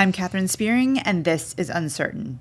[0.00, 2.40] I'm Katherine Spearing, and this is Uncertain.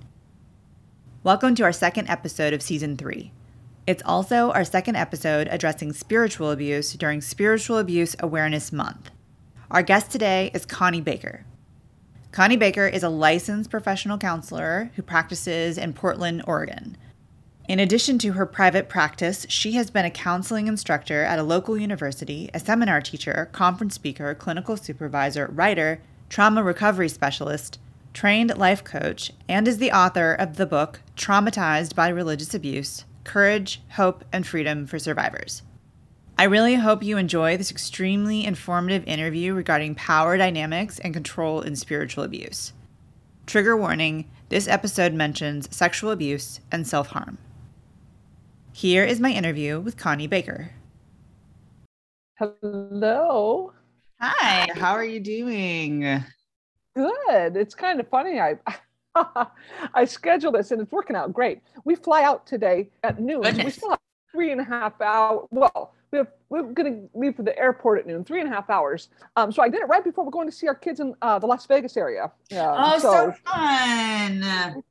[1.26, 3.34] Welcome to our second episode of season three.
[3.86, 9.12] It's also our second episode addressing spiritual abuse during Spiritual Abuse Awareness Month.
[9.70, 11.44] Our guest today is Connie Baker.
[12.32, 16.96] Connie Baker is a licensed professional counselor who practices in Portland, Oregon.
[17.68, 21.78] In addition to her private practice, she has been a counseling instructor at a local
[21.78, 27.80] university, a seminar teacher, conference speaker, clinical supervisor, writer, trauma recovery specialist,
[28.14, 33.82] trained life coach, and is the author of the book Traumatized by Religious Abuse Courage,
[33.92, 35.64] Hope, and Freedom for Survivors.
[36.38, 41.76] I really hope you enjoy this extremely informative interview regarding power dynamics and control in
[41.76, 42.74] spiritual abuse.
[43.46, 47.40] Trigger warning this episode mentions sexual abuse and self harm.
[48.72, 50.72] Here is my interview with Connie Baker.
[52.36, 53.74] Hello.
[54.22, 56.02] Hi, how are you doing?
[56.94, 57.56] Good.
[57.56, 58.40] It's kind of funny.
[58.40, 58.58] I
[59.94, 61.62] I scheduled this and it's working out great.
[61.86, 63.42] We fly out today at noon.
[63.42, 63.66] Goodness.
[63.66, 64.00] We still have
[64.32, 65.48] three and a half hours.
[65.52, 68.54] Well, we have we're going to leave for the airport at noon, three and a
[68.54, 69.08] half hours.
[69.38, 71.40] Um, so I did it right before we're going to see our kids in uh,
[71.40, 72.32] the Las Vegas area.
[72.50, 72.74] Yeah.
[72.76, 74.84] Oh, so, fun.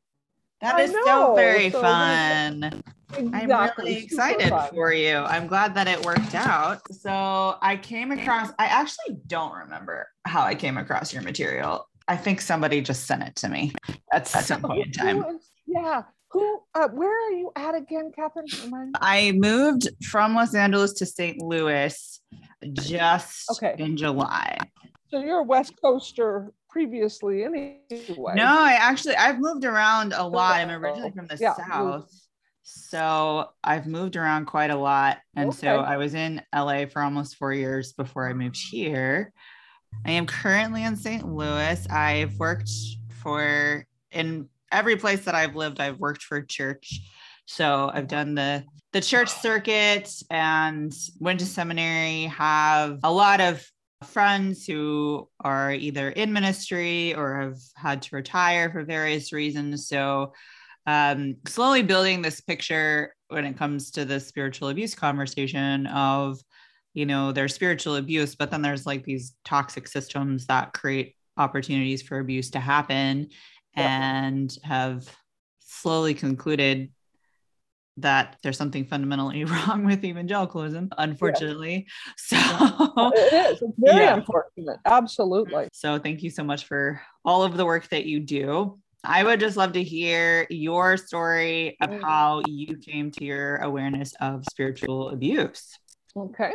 [0.61, 2.83] That is so very so fun.
[3.17, 3.33] I'm
[3.78, 5.17] really excited for you.
[5.17, 6.81] I'm glad that it worked out.
[6.92, 11.89] So I came across, I actually don't remember how I came across your material.
[12.06, 13.73] I think somebody just sent it to me
[14.12, 15.39] at some point in time.
[15.67, 16.03] Yeah.
[16.33, 16.61] Who?
[16.75, 18.93] Uh, where are you at again, Catherine?
[19.00, 21.41] I moved from Los Angeles to St.
[21.41, 22.20] Louis
[22.75, 23.75] just Okay.
[23.78, 24.59] in July.
[25.11, 27.81] So you're a West Coaster previously, anyway.
[28.34, 30.56] No, I actually I've moved around a lot.
[30.56, 31.55] I'm originally from the Yeah.
[31.56, 32.09] south.
[32.62, 35.19] So I've moved around quite a lot.
[35.34, 39.33] And so I was in LA for almost four years before I moved here.
[40.06, 41.27] I am currently in St.
[41.27, 41.84] Louis.
[41.91, 42.71] I've worked
[43.22, 47.00] for in every place that I've lived, I've worked for church.
[47.47, 53.67] So I've done the the church circuit and went to seminary, have a lot of
[54.04, 59.88] friends who are either in ministry or have had to retire for various reasons.
[59.88, 60.32] So,
[60.86, 66.41] um, slowly building this picture when it comes to the spiritual abuse conversation of,
[66.94, 72.03] you know, there's spiritual abuse, but then there's like these toxic systems that create opportunities
[72.03, 73.28] for abuse to happen
[73.76, 74.16] Yeah.
[74.32, 75.04] and have
[75.58, 76.91] slowly concluded
[78.03, 81.86] that there's something fundamentally wrong with evangelicalism, unfortunately.
[82.16, 82.36] So,
[83.14, 83.62] It is.
[83.62, 84.14] It's very Yeah.
[84.14, 84.78] unfortunate.
[84.84, 85.69] Absolutely.
[85.72, 88.78] so thank you so much for all of the work that you do.
[89.04, 92.03] I would just love to hear your story of Mm.
[92.03, 95.78] how you came to your awareness of spiritual abuse.
[96.16, 96.53] Okay.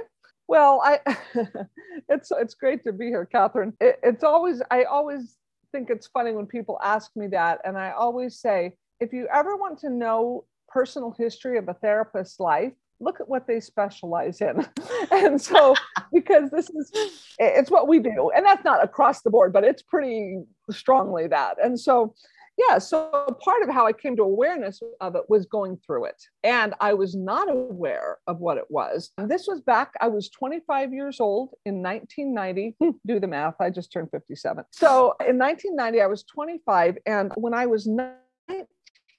[0.47, 0.99] Well, I
[2.09, 3.73] it's it's great to be here, Catherine.
[3.79, 5.37] It, it's always I always
[5.71, 9.55] think it's funny when people ask me that, and I always say, if you ever
[9.55, 10.43] want to know
[10.73, 14.65] personal history of a therapist's life, look at what they specialize in.
[15.11, 15.75] and so,
[16.13, 16.91] because this is
[17.37, 20.39] it's what we do, and that's not across the board, but it's pretty
[20.71, 21.57] strongly that.
[21.63, 22.15] And so,
[22.57, 26.23] yeah, so part of how I came to awareness of it was going through it.
[26.43, 29.11] And I was not aware of what it was.
[29.17, 32.75] This was back, I was 25 years old in 1990.
[32.79, 34.63] Hmm, do the math, I just turned 57.
[34.71, 36.97] So in 1990, I was 25.
[37.07, 38.19] And when I was 19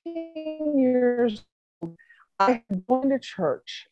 [0.05, 1.45] years
[1.83, 1.97] old,
[2.39, 3.87] I had gone to church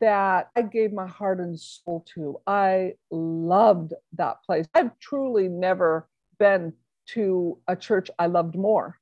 [0.00, 2.40] that I gave my heart and soul to.
[2.46, 4.66] I loved that place.
[4.74, 6.74] I've truly never been
[7.08, 8.98] to a church I loved more.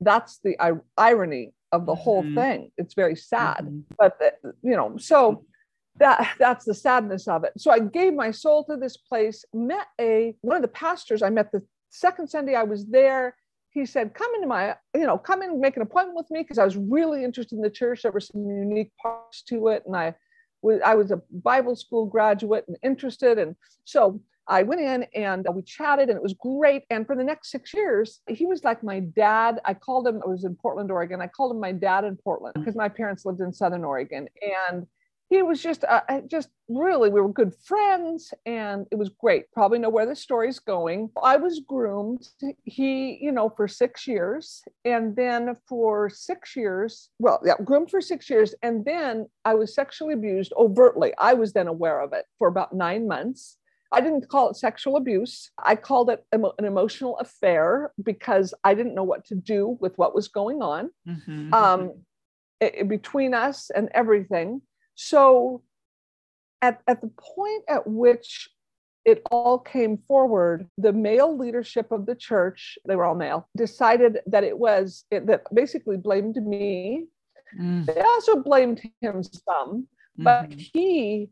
[0.00, 0.56] That's the
[0.96, 2.34] irony of the whole Mhm.
[2.34, 2.72] thing.
[2.78, 3.84] It's very sad, Mhm.
[3.98, 4.18] but
[4.62, 5.44] you know, so
[5.96, 7.52] that that's the sadness of it.
[7.58, 9.44] So I gave my soul to this place.
[9.52, 11.22] Met a one of the pastors.
[11.22, 13.36] I met the second Sunday I was there.
[13.74, 16.58] He said, "Come into my, you know, come in, make an appointment with me," because
[16.58, 18.02] I was really interested in the church.
[18.02, 20.14] There were some unique parts to it, and I
[20.62, 25.46] was I was a Bible school graduate and interested, and so I went in and
[25.54, 26.84] we chatted and it was great.
[26.90, 29.60] And for the next six years, he was like my dad.
[29.64, 31.22] I called him, I was in Portland, Oregon.
[31.22, 34.28] I called him my dad in Portland because my parents lived in Southern Oregon.
[34.68, 34.86] And
[35.34, 39.50] he was just, uh, just really, we were good friends and it was great.
[39.52, 41.10] Probably know where the story's going.
[41.22, 42.28] I was groomed.
[42.64, 44.62] He, you know, for six years.
[44.84, 48.54] And then for six years, well, yeah, groomed for six years.
[48.62, 51.12] And then I was sexually abused overtly.
[51.18, 53.58] I was then aware of it for about nine months.
[53.90, 55.50] I didn't call it sexual abuse.
[55.58, 60.14] I called it an emotional affair because I didn't know what to do with what
[60.14, 61.52] was going on Mhm.
[61.52, 64.62] um, between us and everything.
[64.94, 65.62] So,
[66.62, 68.48] at, at the point at which
[69.04, 70.68] it all came forward.
[70.78, 75.26] The male leadership of the church, they were all male, decided that it was it,
[75.26, 77.06] that basically blamed me.
[77.58, 77.86] Mm.
[77.86, 79.86] They also blamed him some,
[80.16, 80.58] but mm-hmm.
[80.72, 81.30] he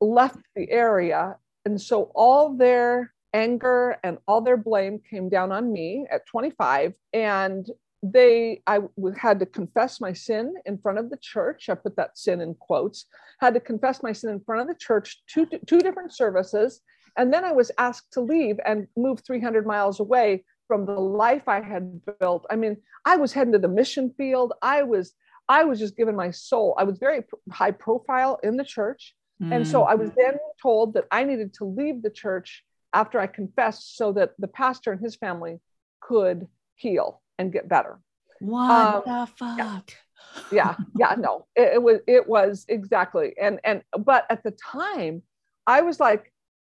[0.00, 1.36] left the area.
[1.64, 6.94] And so all their anger and all their blame came down on me at 25.
[7.12, 7.66] And
[8.02, 8.80] they i
[9.16, 12.54] had to confess my sin in front of the church i put that sin in
[12.54, 13.06] quotes
[13.40, 16.80] had to confess my sin in front of the church two two different services
[17.16, 21.46] and then i was asked to leave and move 300 miles away from the life
[21.46, 25.12] i had built i mean i was heading to the mission field i was
[25.48, 27.22] i was just giving my soul i was very
[27.52, 29.54] high profile in the church mm.
[29.54, 30.16] and so i was mm.
[30.16, 32.64] then told that i needed to leave the church
[32.94, 35.60] after i confessed so that the pastor and his family
[36.00, 36.48] could
[36.82, 38.00] heal and get better.
[38.40, 39.92] What um, the fuck?
[40.50, 43.34] Yeah, yeah, no, it, it was it was exactly.
[43.40, 45.22] And and but at the time,
[45.66, 46.32] I was like,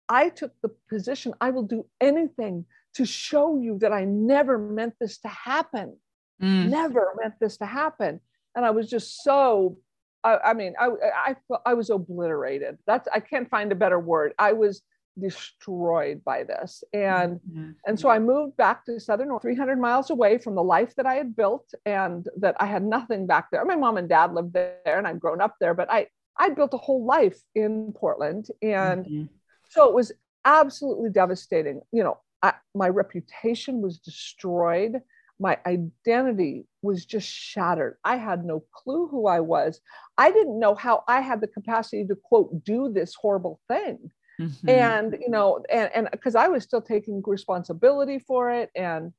[0.08, 4.94] I took the position, I will do anything to show you that I never meant
[5.00, 5.96] this to happen.
[6.42, 6.68] Mm.
[6.68, 8.20] Never meant this to happen.
[8.54, 9.78] And I was just so
[10.24, 11.36] I, I mean, I, I
[11.66, 12.78] I was obliterated.
[12.86, 14.32] That's I can't find a better word.
[14.38, 14.82] I was
[15.18, 16.82] destroyed by this.
[16.92, 17.70] And mm-hmm.
[17.86, 21.06] and so i moved back to southern north 300 miles away from the life that
[21.06, 23.64] i had built and that i had nothing back there.
[23.64, 26.06] My mom and dad lived there and i'd grown up there but i
[26.38, 28.48] i built a whole life in portland.
[28.62, 29.24] And mm-hmm.
[29.70, 30.12] so it was
[30.44, 31.80] absolutely devastating.
[31.92, 35.00] You know I, my reputation was destroyed.
[35.40, 37.96] My identity was just shattered.
[38.04, 39.80] I had no clue who i was.
[40.18, 44.10] I didn't know how i had the capacity to quote do this horrible thing
[44.40, 44.68] Mm-hmm.
[44.68, 48.70] And, you know, and and because I was still taking responsibility for it.
[48.74, 49.12] And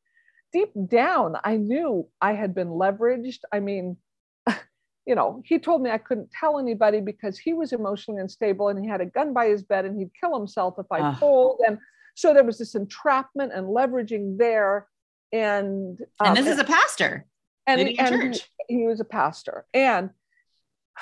[0.51, 3.39] deep down, I knew I had been leveraged.
[3.51, 3.97] I mean,
[5.05, 8.79] you know, he told me I couldn't tell anybody because he was emotionally unstable and
[8.79, 11.15] he had a gun by his bed and he'd kill himself if I uh.
[11.19, 11.61] told.
[11.65, 11.77] And
[12.15, 14.87] so there was this entrapment and leveraging there.
[15.31, 17.25] And um, and this is a pastor.
[17.67, 19.65] And, and he, he was a pastor.
[19.73, 20.11] And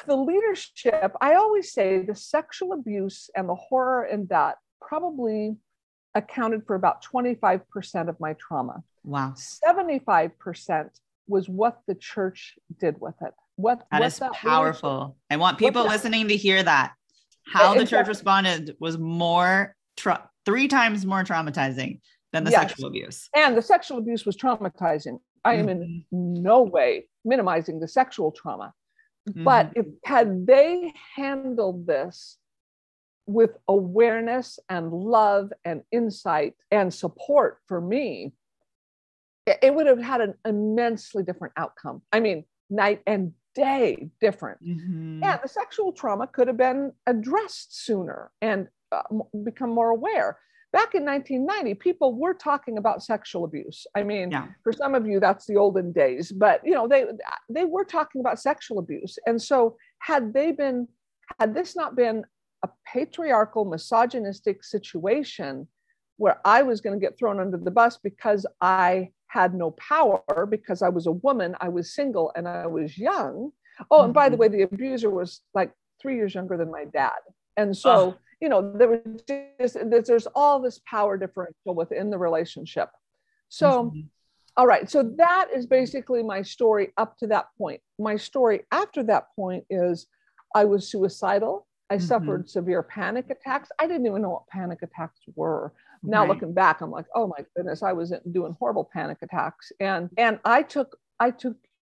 [0.07, 5.57] the leadership, I always say the sexual abuse and the horror in that probably
[6.15, 8.83] accounted for about 25% of my trauma.
[9.03, 9.33] Wow.
[9.35, 10.89] 75%
[11.27, 13.33] was what the church did with it.
[13.55, 15.15] What that what is that powerful.
[15.29, 16.93] I want people listening to hear that.
[17.45, 21.99] How the church responded was more tra- three times more traumatizing
[22.31, 22.61] than the yes.
[22.61, 23.29] sexual abuse.
[23.35, 25.19] And the sexual abuse was traumatizing.
[25.45, 25.81] I am mm-hmm.
[25.81, 26.03] in
[26.43, 28.73] no way minimizing the sexual trauma.
[29.29, 29.43] Mm-hmm.
[29.43, 32.37] But if had they handled this
[33.25, 38.33] with awareness and love and insight and support for me,
[39.45, 42.01] it would have had an immensely different outcome.
[42.11, 44.61] I mean, night and day different.
[44.63, 45.19] Mm-hmm.
[45.21, 49.03] Yeah, the sexual trauma could have been addressed sooner and uh,
[49.43, 50.37] become more aware
[50.73, 53.85] back in 1990 people were talking about sexual abuse.
[53.95, 54.47] I mean yeah.
[54.63, 57.05] for some of you that's the olden days but you know they
[57.49, 59.17] they were talking about sexual abuse.
[59.25, 60.87] And so had they been
[61.39, 62.25] had this not been
[62.63, 65.67] a patriarchal misogynistic situation
[66.17, 70.21] where i was going to get thrown under the bus because i had no power
[70.49, 73.51] because i was a woman i was single and i was young.
[73.89, 74.41] Oh and by the mm-hmm.
[74.41, 75.71] way the abuser was like
[76.03, 77.21] three years younger than my dad.
[77.57, 82.89] And so you know there was just there's all this power differential within the relationship.
[83.47, 84.01] So mm-hmm.
[84.57, 87.79] all right so that is basically my story up to that point.
[87.97, 90.07] My story after that point is
[90.53, 91.65] i was suicidal.
[91.89, 92.05] I mm-hmm.
[92.05, 93.69] suffered severe panic attacks.
[93.79, 95.71] I didn't even know what panic attacks were.
[96.03, 96.31] Now right.
[96.31, 99.71] looking back i'm like oh my goodness i was doing horrible panic attacks.
[99.79, 101.55] And and i took i took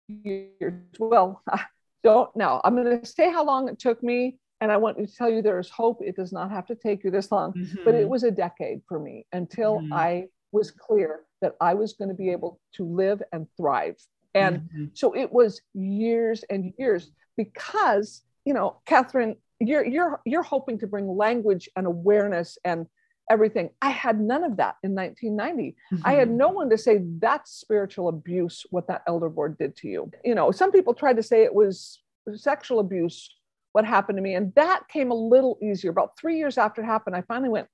[0.10, 0.74] years.
[1.00, 1.64] Well I
[2.04, 2.60] don't know.
[2.66, 5.42] I'm going to say how long it took me and I want to tell you
[5.42, 6.02] there is hope.
[6.02, 7.84] It does not have to take you this long, mm-hmm.
[7.84, 8.12] but it mm-hmm.
[8.12, 9.92] was a decade for me until mm-hmm.
[9.92, 13.98] I was clear that I was going to be able to live and thrive.
[14.34, 14.86] And mm-hmm.
[14.94, 20.88] so it was years and years because, you know, Catherine, you're you're you're hoping to
[20.88, 22.88] bring language and awareness and
[23.30, 23.70] everything.
[23.82, 25.76] I had none of that in 1990.
[25.92, 26.08] Mm-hmm.
[26.08, 26.38] I had mm-hmm.
[26.38, 30.10] no one to say that's spiritual abuse, what that elder board did to you.
[30.24, 32.00] You know, some people tried to say it was
[32.38, 33.30] sexual abuse
[33.74, 34.36] what happened to me.
[34.36, 35.92] And that came a little easier.
[35.92, 37.68] About three years after it happened, I finally went,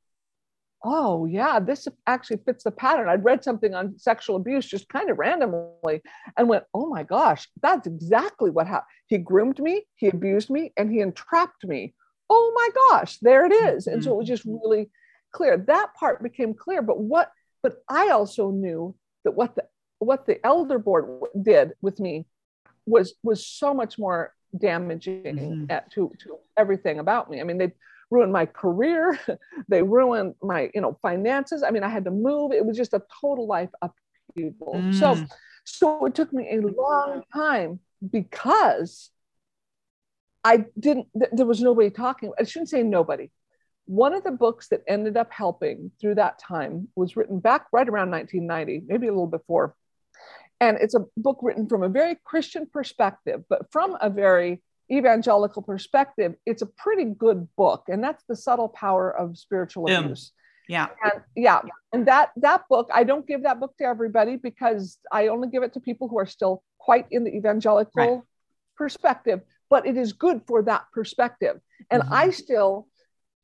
[0.83, 3.09] oh, yeah, this actually fits the pattern.
[3.09, 6.01] I'd read something on sexual abuse just kind of randomly
[6.37, 8.87] and went, oh my gosh, that's exactly what happened.
[9.07, 11.93] He groomed me, he abused me, and he entrapped me.
[12.29, 13.87] Oh my gosh, there it is.
[13.87, 14.69] And so it was just mm-hmm.
[14.69, 14.89] really
[15.31, 15.57] clear.
[15.57, 16.81] That part became clear.
[16.81, 17.29] But what,
[17.61, 19.65] but I also knew that what the
[19.97, 22.25] what the elder board did with me
[22.85, 25.65] was was so much more damaging mm-hmm.
[25.69, 27.41] at, to, to everything about me.
[27.41, 27.71] I mean, they
[28.09, 29.19] ruined my career.
[29.67, 31.63] they ruined my, you know, finances.
[31.63, 32.51] I mean, I had to move.
[32.51, 34.73] It was just a total life upheaval.
[34.75, 34.93] Mm.
[34.93, 35.25] So,
[35.63, 37.79] so it took me a long time
[38.09, 39.11] because
[40.43, 42.31] I didn't, there was nobody talking.
[42.39, 43.29] I shouldn't say nobody.
[43.85, 47.89] One of the books that ended up helping through that time was written back right
[47.89, 49.75] around 1990, maybe a little before.
[50.59, 54.61] And it's a book written from a very Christian perspective, but from a very
[54.91, 57.83] evangelical perspective, it's a pretty good book.
[57.87, 60.31] And that's The Subtle Power of Spiritual Abuse.
[60.67, 60.87] Yeah.
[61.03, 61.61] And yeah.
[61.93, 65.63] And that that book, I don't give that book to everybody because I only give
[65.63, 68.21] it to people who are still quite in the evangelical right.
[68.77, 71.59] perspective, but it is good for that perspective.
[71.89, 72.13] And mm-hmm.
[72.13, 72.87] I still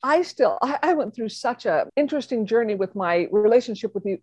[0.03, 4.19] I still I, I, went through such a interesting journey with my relationship with the,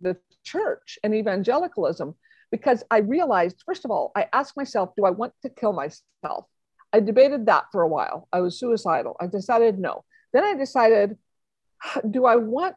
[0.00, 2.14] the church and evangelicalism
[2.50, 6.46] because I realized, first of all, I asked myself, do I want to kill myself?
[6.92, 8.28] I debated that for a while.
[8.32, 9.16] I was suicidal.
[9.20, 10.04] I decided no.
[10.32, 11.18] Then I decided,
[12.10, 12.76] do I want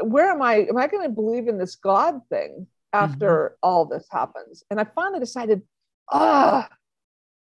[0.00, 0.66] where am I?
[0.68, 3.54] Am I going to believe in this God thing after mm-hmm.
[3.62, 4.64] all this happens?
[4.70, 5.62] And I finally decided,
[6.10, 6.68] ah,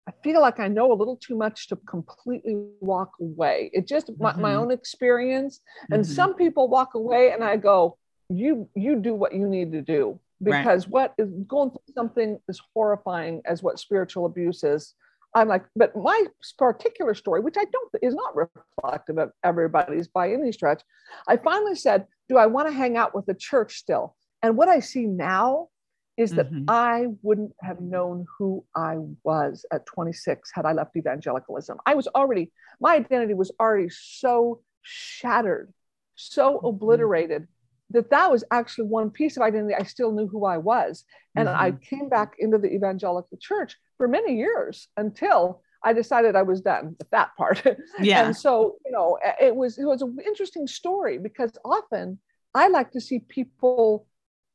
[0.08, 3.72] I feel like I know a little too much to completely walk away.
[3.74, 4.24] It just mm-hmm.
[4.24, 4.60] my, my, mm-hmm.
[4.60, 5.62] own experience.
[5.92, 6.13] And mm-hmm.
[6.13, 7.98] some people walk away and I go,
[8.30, 10.91] you you do what you need to do because right.
[10.91, 14.93] what is going through something as horrifying as what spiritual abuse is
[15.33, 16.25] I'm like, but my
[16.57, 20.81] particular story, which I don't is not reflective of everybody's by any stretch,
[21.27, 24.15] I finally said, do I want to hang out with the church still?
[24.41, 25.69] And what I see now
[26.17, 26.65] is that mm-hmm.
[26.67, 31.77] I wouldn't have known who I was at 26 had I left evangelicalism.
[31.86, 35.74] I was already, my identity was already so shattered,
[36.15, 36.65] so mm-hmm.
[36.65, 37.48] obliterated
[37.93, 39.75] that that was actually one piece of identity.
[39.75, 41.03] I still knew who I was.
[41.36, 41.62] And mm-hmm.
[41.62, 46.62] I came back into the evangelical church for many years until I decided I was
[46.62, 47.63] done with that part.
[48.00, 48.25] Yeah.
[48.25, 52.19] and so, you know, it was it was an interesting story because often
[52.53, 54.05] I like to see people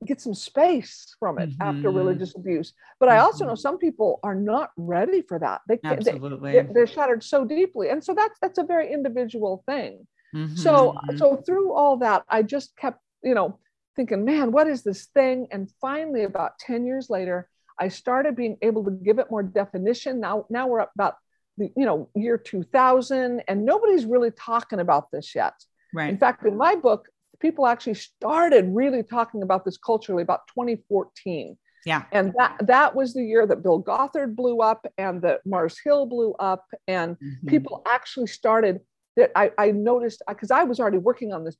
[0.04, 1.62] get some space from it mm-hmm.
[1.62, 2.72] after religious abuse.
[3.00, 3.16] But mm-hmm.
[3.16, 3.60] I also know mm-hmm.
[3.60, 5.62] some people are not ready for that.
[5.68, 6.52] They, Absolutely.
[6.52, 7.88] They, they're shattered so deeply.
[7.90, 10.06] And so that's that's a very individual thing.
[10.34, 10.56] Mm-hmm.
[10.56, 13.58] So so through all that, I just kept you know,
[13.96, 15.48] thinking, man, what is this thing?
[15.50, 20.20] And finally, about 10 years later, I started being able to give it more definition.
[20.20, 21.16] Now, now we're up about
[21.58, 25.54] the, you know, year 2000, and nobody's really talking about this yet.
[25.92, 26.08] Right.
[26.08, 27.08] In fact, in my book,
[27.40, 31.58] people actually started really talking about this culturally about 2014.
[31.84, 32.04] Yeah.
[32.12, 36.06] And that that was the year that Bill Gothard blew up and that Mars Hill
[36.06, 36.64] blew up.
[36.88, 37.48] And mm-hmm.
[37.48, 38.80] people actually started
[39.16, 41.56] that I, I noticed because I was already working on this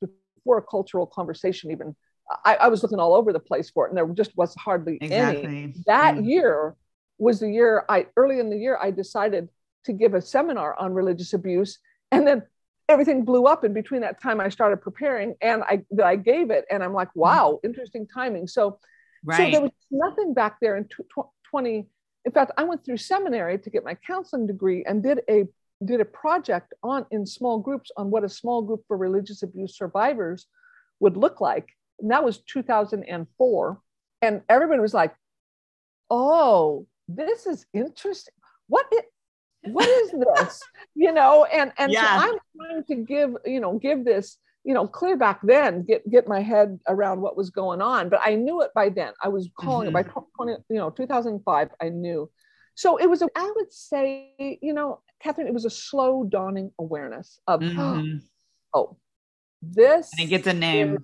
[0.47, 1.95] for a cultural conversation even
[2.45, 4.99] I, I, was looking all over the place for it and there just was hardly
[5.01, 5.45] exactly.
[5.45, 6.27] any that mm.
[6.27, 6.75] year
[7.19, 9.49] was the year i early in the year i decided
[9.85, 11.79] to give a seminar on religious abuse
[12.13, 12.43] and then
[12.89, 16.65] everything blew up in between that time i started preparing and i i gave it
[16.71, 17.17] and i'm like mm.
[17.17, 18.79] wow interesting timing so
[19.25, 19.37] right.
[19.37, 20.89] so there was nothing back there in
[21.51, 21.87] 20
[22.25, 25.45] in fact i went through seminary to get my counseling degree and did a
[25.85, 29.77] did a project on in small groups on what a small group for religious abuse
[29.77, 30.47] survivors
[31.01, 31.69] would look like.
[32.01, 33.81] And that was 2004.
[34.23, 35.15] And everybody was like,
[36.11, 38.35] oh, this is interesting.
[38.69, 39.05] What it,
[39.65, 40.63] what is this?
[40.95, 42.21] you know, and and yeah.
[42.21, 46.09] so I'm trying to give, you know, give this, you know, clear back then, get
[46.11, 48.09] get my head around what was going on.
[48.09, 49.13] But I knew it by then.
[49.23, 49.97] I was calling mm-hmm.
[49.97, 52.31] it by 20, you know, 2005, I knew.
[52.77, 56.71] So it was, a, I would say, you know, Catherine, it was a slow dawning
[56.79, 58.19] awareness of, mm-hmm.
[58.75, 58.97] oh,
[59.63, 60.11] this.
[60.17, 60.95] And it gets a name.
[60.95, 61.01] Is,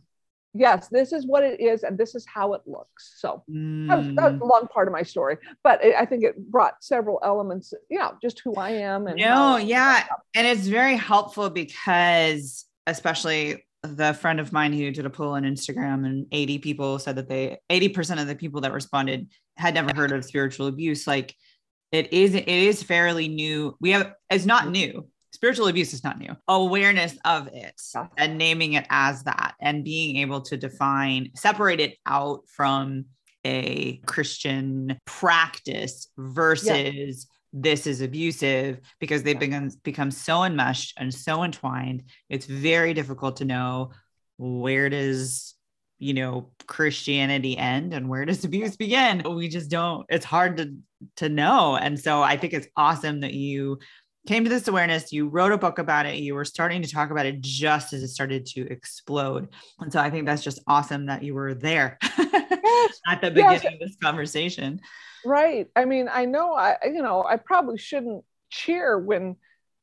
[0.55, 3.15] yes, this is what it is, and this is how it looks.
[3.19, 3.89] So mm.
[3.89, 6.39] that, was, that, was, a long part of my story, but it, I think it
[6.51, 7.73] brought several elements.
[7.91, 9.07] You know, just who I am.
[9.07, 15.07] And no, yeah, and it's very helpful because, especially the friend of mine who did
[15.07, 18.73] a poll on Instagram, and 80 people said that they 80% of the people that
[18.73, 21.07] responded had never heard of spiritual abuse.
[21.07, 21.35] Like
[21.93, 23.77] it is it is fairly new.
[23.81, 25.09] We have it's not new.
[25.33, 26.35] Spiritual abuse is not new.
[26.49, 27.81] Awareness of it
[28.19, 33.07] and naming it as that and being able to define separate it out from
[33.45, 41.45] a christian practice versus this is abusive because they've become become so enmeshed and so
[41.45, 42.05] entwined.
[42.29, 43.91] It's very difficult to know
[44.39, 45.55] where does
[46.03, 49.23] you know christianity end and where does abuse begin?
[49.35, 50.75] We just don't it's hard to
[51.17, 51.77] to know.
[51.77, 53.79] And so i think it's awesome that you
[54.27, 57.11] came to this awareness you wrote a book about it you were starting to talk
[57.11, 59.49] about it just as it started to explode.
[59.81, 63.01] And so i think that's just awesome that you were there yes.
[63.09, 63.73] at the beginning yes.
[63.73, 64.81] of this conversation.
[65.25, 65.69] Right.
[65.77, 69.37] I mean i know i you know i probably shouldn't cheer when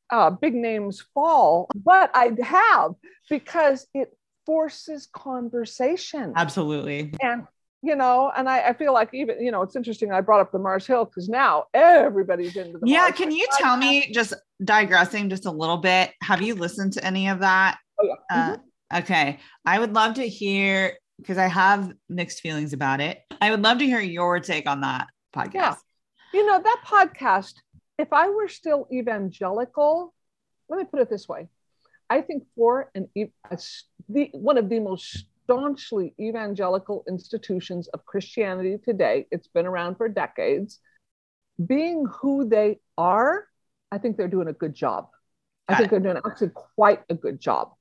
[0.10, 2.96] uh, big names fall, but I have
[3.30, 4.18] because it
[4.50, 6.34] forces conversation.
[6.36, 7.14] Absolutely.
[7.22, 7.46] And
[7.84, 10.12] you know, and I, I, feel like even, you know, it's interesting.
[10.12, 13.48] I brought up the Mars Hill because now everybody's into the Yeah, Mars can you
[13.58, 16.12] tell me just digressing just a little bit?
[16.24, 17.78] Have you listened to any of that?
[18.02, 18.14] Oh, yeah.
[18.36, 18.98] Uh, mm-hmm.
[18.98, 19.40] Okay.
[19.66, 23.22] I would love to hear because I have mixed feelings about it.
[23.40, 25.54] I would love to hear your take on that podcast.
[25.54, 25.76] Yeah.
[26.34, 27.54] You know, that podcast,
[28.00, 30.14] if I were still evangelical,
[30.68, 31.48] let me put it this way.
[32.10, 33.32] I think for an a,
[34.10, 39.26] the, one of the most staunchly evangelical institutions of Christianity Today.
[39.32, 40.80] It's been around for decades.
[41.64, 43.48] Being who they are,
[43.92, 45.08] I think they're doing a good job.
[45.68, 47.74] I think they're doing actually quite a good job.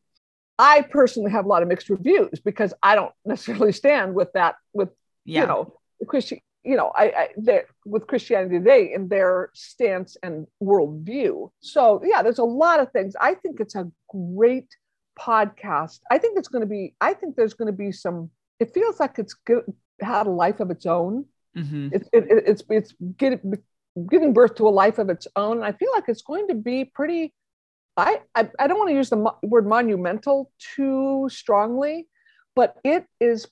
[0.59, 4.57] I personally have a lot of mixed reviews because I don't necessarily stand with that,
[4.73, 4.89] with,
[5.25, 5.43] yeah.
[5.43, 11.51] you know, Christian, you know, I, I with Christianity Today in their stance and worldview.
[11.61, 13.15] So yeah, there's a lot of things.
[13.21, 14.69] I think it's a great
[15.19, 16.01] podcast.
[16.11, 19.01] I think it's going to be, I think there's going to be some, it feels
[19.01, 19.65] like it's good,
[20.01, 21.25] had a life of its own.
[21.57, 21.89] Mm-hmm.
[21.93, 23.55] It, it, it's, it's getting,
[24.11, 25.57] giving birth to a life of its own.
[25.59, 27.35] And I feel like it's going to be pretty,
[27.97, 32.07] I, I, I don't want to use the mo- word monumental too strongly,
[32.55, 33.49] but it is,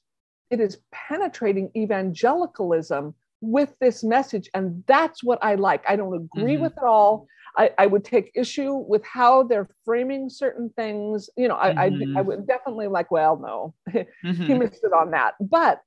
[0.50, 4.48] it is penetrating evangelicalism with this message.
[4.54, 5.84] And that's what I like.
[5.88, 6.62] I don't agree mm-hmm.
[6.62, 7.26] with it all.
[7.56, 11.30] I, I, would take issue with how they're framing certain things.
[11.36, 12.16] You know, I, mm-hmm.
[12.16, 13.74] I, I, would definitely like, well, no,
[14.24, 14.44] mm-hmm.
[14.44, 15.34] he missed it on that.
[15.40, 15.80] But,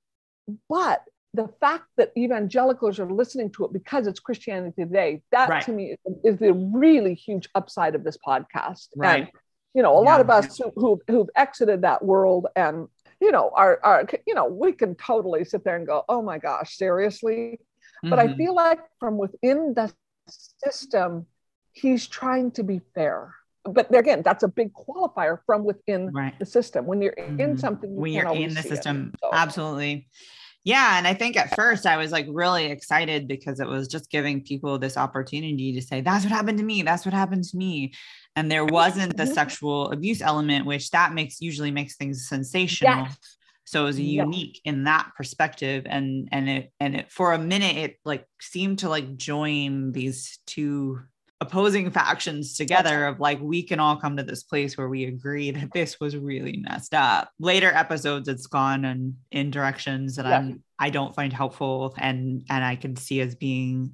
[0.68, 5.64] but the fact that evangelicals are listening to it because it's Christianity Today, that right.
[5.64, 8.88] to me is, is, the really huge upside of this podcast.
[8.96, 9.24] Right.
[9.24, 9.32] And,
[9.76, 10.10] you know, a yeah.
[10.10, 12.88] lot of us who, who, who've exited that world and,
[13.22, 16.40] you know, are, are, you know, we can totally sit there and go, oh my
[16.40, 17.60] gosh, seriously?
[18.04, 18.10] Mm-hmm.
[18.10, 18.38] But I mm-hmm.
[18.38, 19.94] feel like from within the
[20.64, 21.28] system,
[21.80, 23.34] he's trying to be fair
[23.66, 26.38] but again that's a big qualifier from within right.
[26.40, 27.40] the system when you're mm-hmm.
[27.40, 29.30] in something you when you're in the system so.
[29.34, 30.08] absolutely
[30.64, 34.10] yeah and i think at first i was like really excited because it was just
[34.10, 37.58] giving people this opportunity to say that's what happened to me that's what happened to
[37.58, 37.94] me
[38.36, 39.34] and there wasn't the mm-hmm.
[39.34, 43.18] sexual abuse element which that makes usually makes things sensational yes.
[43.66, 47.78] so it was unique in that perspective and and it and it for a minute
[47.78, 51.00] it like seemed to like join these two
[51.42, 55.52] opposing factions together of like we can all come to this place where we agree
[55.52, 60.38] that this was really messed up later episodes it's gone and in directions that yeah.
[60.38, 63.92] i'm i don't find helpful and and i can see as being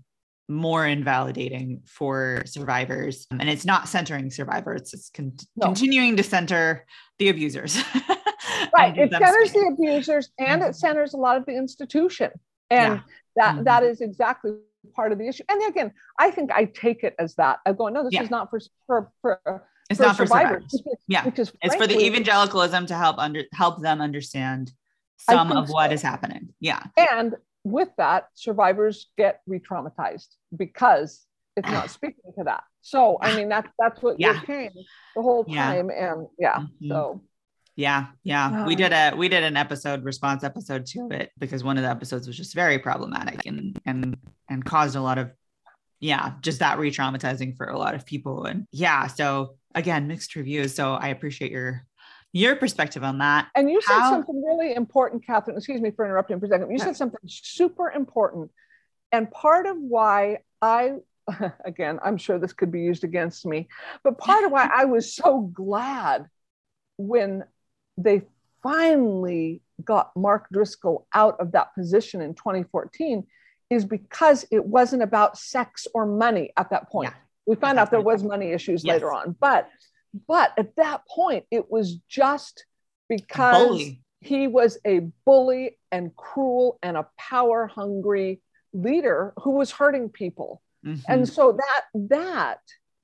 [0.48, 5.68] more invalidating for survivors and it's not centering survivors it's con- no.
[5.68, 6.86] continuing to center
[7.20, 7.78] the abusers
[8.76, 10.72] right it centers the abusers and it mm-hmm.
[10.74, 12.30] centers a lot of the institution
[12.70, 13.02] and yeah.
[13.36, 13.64] that, mm-hmm.
[13.64, 14.52] that is exactly
[14.94, 15.44] part of the issue.
[15.50, 17.60] And again, I think I take it as that.
[17.66, 18.24] I go, no, this yeah.
[18.24, 19.64] is not for for for.
[19.90, 20.64] It's for not survivors.
[20.64, 21.00] for survivors.
[21.08, 24.72] yeah, which is it's for the evangelicalism to help under help them understand
[25.18, 25.94] some of what so.
[25.94, 26.54] is happening.
[26.60, 32.64] Yeah, and with that, survivors get re-traumatized because it's not speaking to that.
[32.82, 34.42] So I mean, that's that's what yeah.
[34.48, 34.70] you're
[35.16, 36.14] the whole time, yeah.
[36.14, 36.90] and yeah, mm-hmm.
[36.90, 37.22] so
[37.76, 38.66] yeah, yeah.
[38.66, 41.90] We did a we did an episode response episode to it because one of the
[41.90, 44.18] episodes was just very problematic and and
[44.50, 45.32] and caused a lot of
[46.00, 48.46] yeah, just that re-traumatizing for a lot of people.
[48.46, 50.76] And yeah, so again, mixed reviews.
[50.76, 51.86] So I appreciate your
[52.32, 53.48] your perspective on that.
[53.56, 55.58] And you said How- something really important, Catherine.
[55.58, 56.72] Excuse me for interrupting for a second.
[56.72, 58.52] You said something super important.
[59.12, 60.96] And part of why I
[61.66, 63.68] again, I'm sure this could be used against me,
[64.04, 66.28] but part of why I was so glad
[66.98, 67.44] when
[67.98, 68.22] they
[68.64, 73.26] finally got Mark Driscoll out of that position in 2014
[73.70, 77.10] is because it wasn't about sex or money at that point.
[77.10, 77.16] Yeah.
[77.46, 78.94] We found out there was money issues yes.
[78.94, 79.70] later on, but
[80.28, 82.66] but at that point it was just
[83.10, 83.82] because
[84.22, 88.42] he was a bully and cruel and a power hungry
[88.74, 90.62] leader who was hurting people.
[90.86, 91.02] Mm-hmm.
[91.08, 92.60] And so that that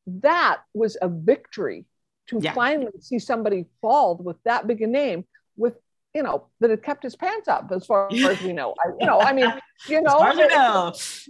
[0.08, 1.86] that was a victory
[2.32, 2.54] to yeah.
[2.54, 5.26] finally see somebody fall with that big a name
[5.58, 5.76] with
[6.16, 9.06] you know that had kept his pants up as far as we know I, you
[9.06, 9.52] know i mean
[9.88, 10.18] you know,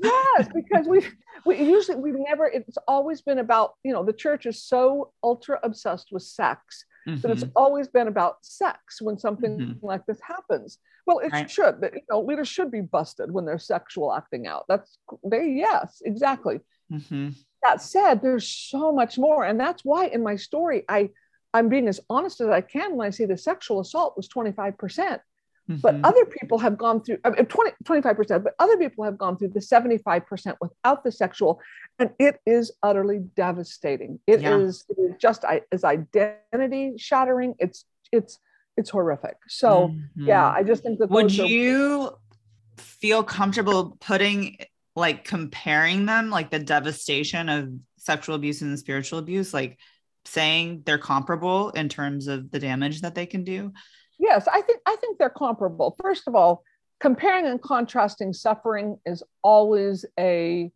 [0.02, 1.06] yes because we
[1.46, 5.60] we usually we've never it's always been about you know the church is so ultra
[5.64, 7.20] obsessed with sex mm-hmm.
[7.22, 7.52] that it's mm-hmm.
[7.56, 9.86] always been about sex when something mm-hmm.
[9.86, 11.50] like this happens well it right.
[11.50, 15.48] should that you know leaders should be busted when they're sexual acting out that's they
[15.50, 16.60] yes exactly
[16.92, 17.30] mm-hmm
[17.64, 19.44] that said, there's so much more.
[19.44, 21.10] And that's why in my story, I,
[21.54, 24.78] I'm being as honest as I can when I say the sexual assault was 25%.
[24.78, 25.22] percent
[25.68, 29.38] But other people have gone through I mean, 20, 25%, but other people have gone
[29.38, 31.62] through the 75% without the sexual.
[32.02, 34.20] And it is utterly devastating.
[34.26, 34.58] It Yeah.
[34.58, 34.86] is
[35.20, 37.54] just is identity shattering.
[37.60, 38.40] It's it's
[38.78, 39.36] it's horrific.
[39.48, 40.56] So yeah Mhm.
[40.56, 42.18] i just think that would are- you
[42.78, 44.58] feel comfortable putting
[44.96, 49.78] like comparing them like the devastation of sexual abuse and spiritual abuse like
[50.26, 53.72] saying they're comparable in terms of the damage that they can do?
[54.18, 55.96] Yes i think i think they're comparable.
[56.02, 56.64] First of all
[57.00, 60.72] comparing and contrasting suffering is always a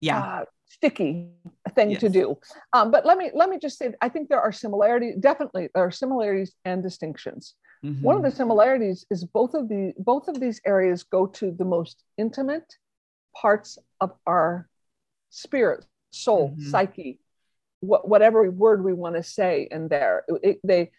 [0.00, 0.18] yeah.
[0.18, 1.30] uh, sticky
[1.74, 2.38] thing to do.
[2.72, 5.84] Um, but let me let me just say i think there are similarities definitely there
[5.84, 7.54] are similarities and distinctions.
[8.02, 11.64] One of the similarities is both of the both of these areas go to the
[11.64, 12.68] most intimate
[13.34, 14.68] parts of our
[15.30, 16.62] spirit soul Mhm.
[16.70, 17.20] psyche
[17.80, 20.24] wha- whatever word we want to say in there.
[20.28, 20.90] It- it- they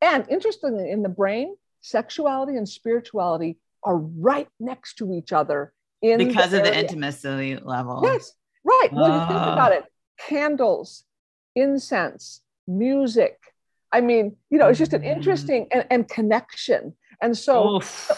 [0.00, 6.18] and interestingly in the brain sexuality and spirituality are right next to each other in
[6.18, 8.00] because of the intimacy level.
[8.04, 8.34] Yes,
[8.68, 8.90] right.
[8.92, 9.52] Well, you think Ah.
[9.54, 9.84] about it
[10.28, 11.04] candles,
[11.54, 13.38] incense, music.
[13.92, 15.16] I mean, you know, it's just an Mhm.
[15.16, 16.94] interesting and, and connection.
[17.22, 18.10] And so, Oof.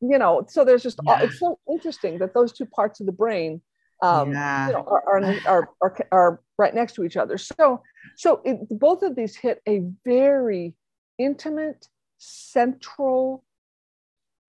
[0.00, 1.18] you know, so there's just, Yeah.
[1.22, 3.62] it's so interesting that those two parts of the brain,
[4.02, 7.38] um, yeah you know, are, are, are, are, are right next to each other.
[7.38, 7.82] So,
[8.16, 10.74] so it, both of these hit a very
[11.18, 13.44] intimate, central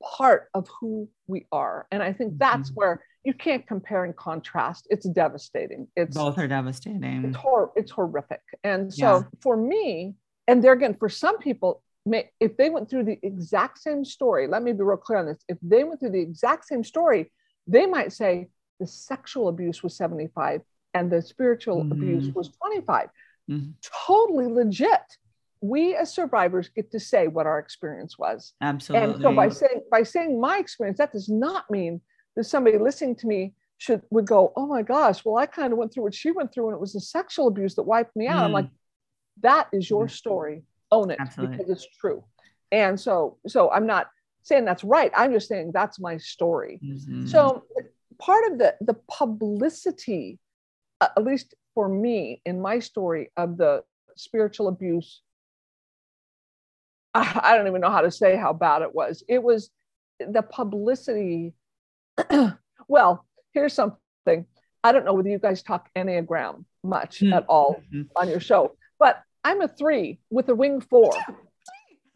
[0.01, 1.87] part of who we are.
[1.91, 2.75] And I think that's Mhm.
[2.75, 4.87] where you can't compare and contrast.
[4.89, 5.87] It's devastating.
[5.95, 8.41] It's both are devastating it's, hor- it's horrific.
[8.63, 9.21] And so Yeah.
[9.41, 10.15] for me,
[10.47, 14.47] and there again, for some people, may, if they went through the exact same story,
[14.47, 15.39] let me be real clear on this.
[15.47, 17.31] If they went through the exact same story,
[17.67, 20.61] they might say the sexual abuse was 75
[20.93, 22.35] and the spiritual abuse Mhm.
[22.35, 23.09] was 25.
[23.49, 23.73] Mhm.
[24.07, 25.17] Totally legit.
[25.61, 28.53] We as survivors get to say what our experience was.
[28.61, 32.01] absolutely And so by saying by saying my experience, that does not mean
[32.39, 35.77] that somebody listening to me should would go, oh my gosh, well, I kind of
[35.77, 38.27] went through what she went through, and it was the sexual abuse that wiped me
[38.27, 38.45] out.
[38.45, 38.53] I'm Mm.
[38.53, 38.69] like,
[39.41, 40.11] that is your Mm.
[40.11, 40.63] story.
[40.91, 41.57] Own it Absolutely.
[41.57, 42.23] because it's true.
[42.71, 44.09] And so, so I'm not
[44.41, 45.11] saying that's right.
[45.15, 46.79] I'm just saying that's my story.
[46.81, 47.27] Mhm.
[47.27, 47.65] So
[48.17, 50.39] part of the the publicity,
[51.01, 53.83] uh, at least for me in my story of the
[54.15, 55.21] spiritual abuse,
[57.13, 59.23] I, I don't even know how to say how bad it was.
[59.27, 59.69] It was
[60.19, 61.53] the publicity.
[62.87, 64.45] well, here's something.
[64.83, 67.33] I don't know whether you guys talk Enneagram much Mm.
[67.35, 68.07] at all Mhm.
[68.15, 71.11] on your show, but I'm a three with a wing four.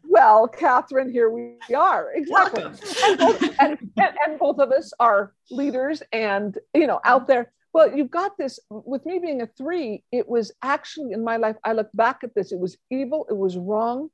[0.06, 2.12] Well, Catherine, here we are.
[2.14, 2.62] Exactly.
[2.62, 7.52] And both, and, and, and both of us are leaders and, you know, out there.
[7.72, 11.56] Well, you've got this with me being a three, it was actually in my life.
[11.64, 14.10] I look back at this, it was evil, it was wrong,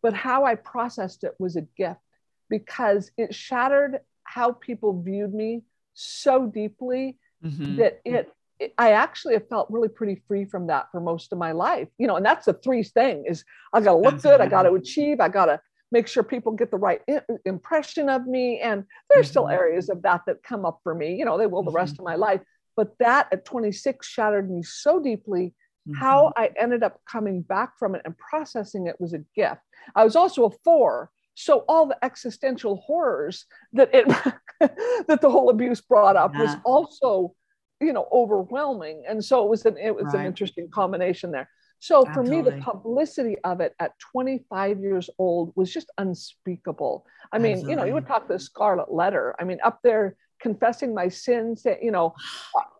[0.00, 2.00] but how I processed it was a gift
[2.48, 5.62] because it shattered how people viewed me
[5.94, 7.76] so deeply Mhm.
[7.76, 11.38] that it, it- I actually have felt really pretty free from that for most of
[11.38, 11.88] my life.
[11.98, 14.62] You know, and that's the three thing is I got to look good, I got
[14.62, 18.60] to achieve, I got to make sure people get the right i- impression of me.
[18.60, 19.52] And there's still Mhm.
[19.54, 21.16] areas of that that come up for me.
[21.16, 22.40] You know, they will the rest of my life.
[22.76, 25.54] But that at 26 shattered me so deeply.
[25.96, 26.32] How Mhm.
[26.36, 29.60] I ended up coming back from it and processing it was a gift.
[29.96, 31.10] I was also a four.
[31.34, 34.06] So all the existential horrors that it
[35.08, 37.34] that the whole abuse brought up was also,
[37.80, 39.04] you know, overwhelming.
[39.08, 41.48] And so it was an it was an interesting combination there.
[41.78, 47.04] So for me, the publicity of it at 25 years old was just unspeakable.
[47.32, 49.34] I mean, you know, you would talk the scarlet letter.
[49.40, 52.14] I mean, up there confessing my sins, you know,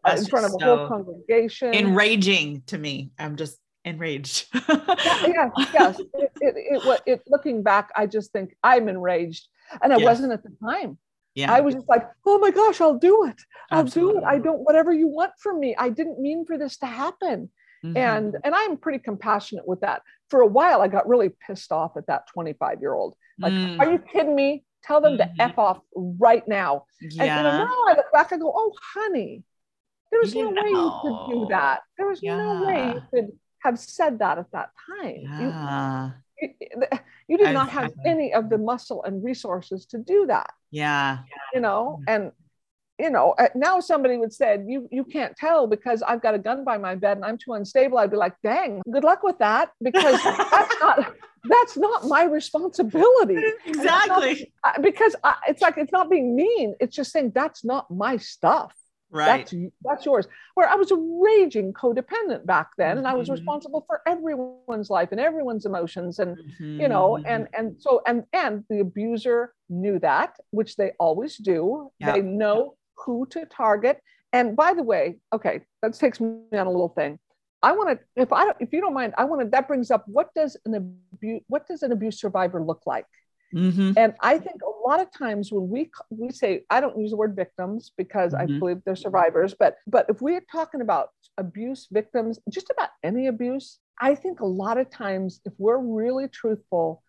[0.05, 1.73] That's in front of a whole congregation.
[1.73, 5.99] enraging to me i'm just enraged yeah, yeah, yes.
[6.15, 9.49] It, it, it, it, looking back, I just think I'm enraged.
[9.83, 10.05] And I Yes.
[10.05, 10.99] wasn't at the time.
[11.35, 13.41] yeah I was just like, oh my gosh, I'll do it.
[13.71, 14.25] I'll do it.
[14.25, 15.75] I don't whatever you want from me.
[15.77, 17.51] I didn't mean for this to happen.
[17.85, 17.97] Mhm.
[17.97, 20.03] And and I'm pretty compassionate with that.
[20.29, 23.15] For a while, I got really pissed off at that 25 year old.
[23.41, 24.65] Like, Mm, are you kidding me?
[24.85, 25.19] Tell them Mhm.
[25.19, 26.87] to F off right now.
[27.01, 27.39] Yeah.
[27.39, 29.43] And know, yeah now I look back, I go, oh, honey,
[30.11, 31.81] there's You no didn't way you could do that.
[31.97, 33.29] There was no way you could
[33.65, 35.41] have said that at that time.
[35.41, 36.11] You- yeah.
[36.41, 36.51] you,
[37.29, 41.19] you did not have any of the muscle and resources to do that yeah.
[41.55, 42.01] you know?
[42.09, 42.33] And
[42.99, 46.39] you know uh, now somebody would say you you can't tell because i've got a
[46.39, 47.97] gun by my bed and i'm too unstable.
[47.97, 53.43] I'd be like dang good luck with that because that's not that's not my responsibility.
[53.67, 54.53] Exactly.
[54.63, 56.77] Uh, because I, it's like it's not being mean.
[56.79, 58.73] It's just saying that's not my stuff
[59.13, 63.29] right that's that's yours where i was a raging codependent back then and i was
[63.29, 63.33] Mhm.
[63.39, 66.37] responsible for everyone's life and everyone's emotions and
[66.83, 67.25] you know Mhm.
[67.33, 72.13] and and so and and the abuser knew that which they always do Yeah.
[72.13, 74.01] they know who to target
[74.35, 77.19] and by the way, okay, that takes me on a little thing.
[77.63, 79.47] I want to, if I, if you don't mind, I want to.
[79.49, 80.73] That brings up what does an
[81.13, 83.05] abuse, what does an abuse survivor look like?
[83.55, 83.93] Mm-hmm.
[83.97, 87.17] And I think a lot of times when we we say, I don't use the
[87.17, 88.55] word victims because mm-hmm.
[88.55, 93.27] I believe they're survivors, but but if we're talking about abuse victims, just about any
[93.27, 97.03] abuse, I think a lot of times if we're really truthful,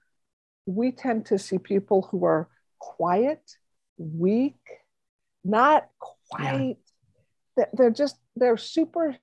[0.65, 3.41] we tend to see people who are quiet,
[3.97, 4.59] weak,
[5.43, 6.77] not quite.
[7.57, 7.65] Yeah.
[7.73, 9.15] They're just they're super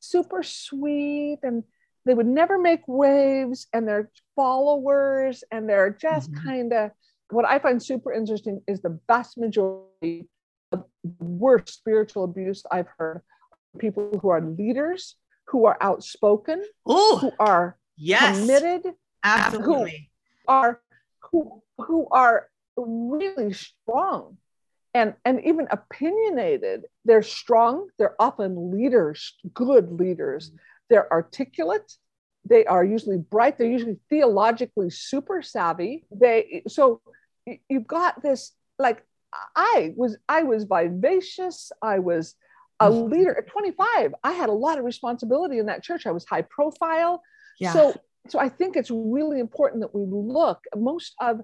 [0.00, 1.64] super sweet and
[2.08, 6.48] they would never make waves and they're followers and they're just mm-hmm.
[6.48, 6.90] kind of
[7.28, 10.26] what I find super interesting is the vast majority
[10.72, 10.84] of
[11.18, 13.20] worst spiritual abuse I've heard
[13.78, 15.16] people who are leaders,
[15.48, 20.10] who are outspoken, Ooh, who are yes, committed, absolutely,
[20.46, 20.80] who are
[21.30, 24.38] who who are really strong
[24.94, 26.86] and and even opinionated.
[27.04, 30.52] They're strong they're often leaders good leaders
[30.88, 31.92] they're articulate.
[32.44, 33.58] They are usually bright.
[33.58, 36.06] They're usually theologically super savvy.
[36.10, 37.00] They so
[37.68, 39.04] you've got this like
[39.56, 41.70] i was i was vivacious.
[41.82, 42.34] I was
[42.80, 43.12] a mm-hmm.
[43.12, 46.06] leader at 25 i had a lot of responsibility in that church.
[46.06, 47.22] I was high profile.
[47.60, 47.72] Yeah.
[47.72, 47.94] so
[48.28, 51.40] so i think it's really important that we look most of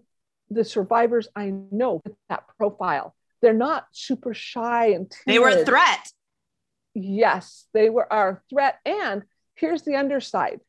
[0.50, 5.24] the survivors i know with that profile they're not super shy and timid.
[5.26, 6.08] they were a threat.
[6.94, 8.78] Yes they were our threat.
[8.86, 10.60] And here's the underside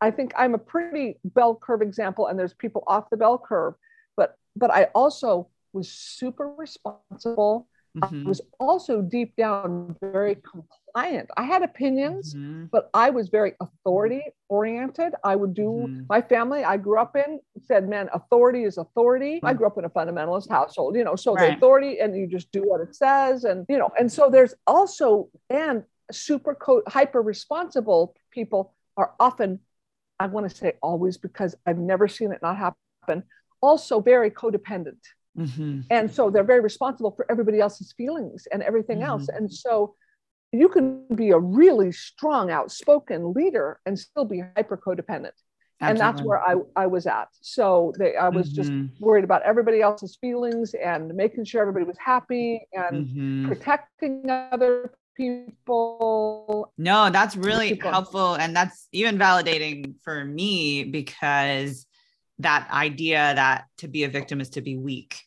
[0.00, 3.74] i think i'm a pretty bell curve example and there's people off the bell curve
[4.16, 8.24] but but i also was super responsible mm-hmm.
[8.24, 11.30] I was also deep down very compliant.
[11.36, 12.66] I had opinions, mm-hmm.
[12.66, 15.14] but I was very authority oriented.
[15.24, 16.02] I would do mm-hmm.
[16.08, 19.40] my family I grew up in said, man, authority is authority.
[19.42, 21.50] I grew up in a fundamentalist household, you know, so right.
[21.50, 23.44] the authority and you just do what it says.
[23.44, 29.60] And, you know, and so there's also, and super co- hyper responsible people are often,
[30.18, 33.24] I want to say always because I've never seen it not happen,
[33.60, 35.00] also very codependent.
[35.38, 35.80] Mm-hmm.
[35.90, 39.08] And so they're very responsible for everybody else's feelings and everything mm-hmm.
[39.08, 39.28] else.
[39.28, 39.94] And so
[40.52, 45.32] you can be a really strong, outspoken leader and still be hyper codependent.
[45.80, 47.28] And that's where I, I was at.
[47.42, 48.86] So they, I was mm-hmm.
[48.86, 53.48] just worried about everybody else's feelings and making sure everybody was happy and mm-hmm.
[53.48, 56.72] protecting other people.
[56.76, 57.90] No, that's really people.
[57.90, 58.34] helpful.
[58.34, 61.86] And that's even validating for me because
[62.38, 65.22] that idea that to be a victim is to be weak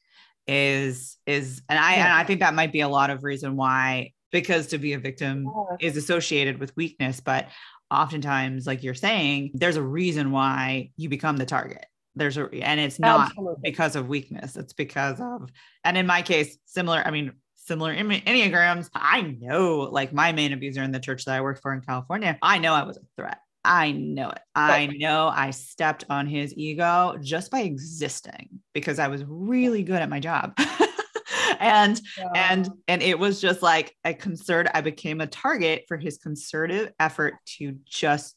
[0.47, 2.06] is is and I yeah.
[2.06, 4.99] and I think that might be a lot of reason why because to be a
[4.99, 5.78] victim yeah.
[5.80, 7.49] is associated with weakness but
[7.91, 12.80] oftentimes like you're saying there's a reason why you become the target there's a and
[12.80, 13.62] it's not Absolutely.
[13.63, 15.52] because of weakness it's because of
[15.84, 17.34] and in my case similar I mean
[17.70, 21.74] similar enneagrams I know like my main abuser in the church that I worked for
[21.74, 24.40] in California I know I was a threat I know it.
[24.56, 30.02] I know I stepped on his ego just by existing because I was really good
[30.02, 30.58] at my job.
[31.60, 32.52] and yeah.
[32.52, 36.94] and and it was just like a concerted I became a target for his concerted
[37.00, 38.36] effort to just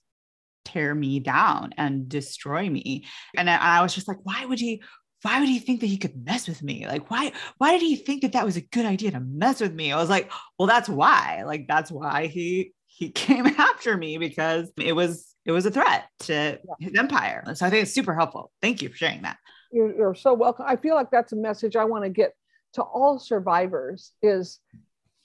[0.65, 3.07] tear me down and destroy me.
[3.37, 4.83] And I, I was just like, why would he
[5.23, 6.87] why would he think that he could mess with me?
[6.87, 9.73] Like, why, why did he think that that was a good idea to mess with
[9.73, 9.93] me?
[9.93, 14.71] I was like, well, that's why, like, that's why he he came after me because
[14.77, 17.43] it was it was a threat to his empire.
[17.55, 18.53] So I think it's super helpful.
[18.61, 19.39] Thank you for sharing that.
[19.73, 20.67] You're, you're so welcome.
[20.69, 22.35] I feel like that's a message I want to get
[22.75, 24.61] to all survivors is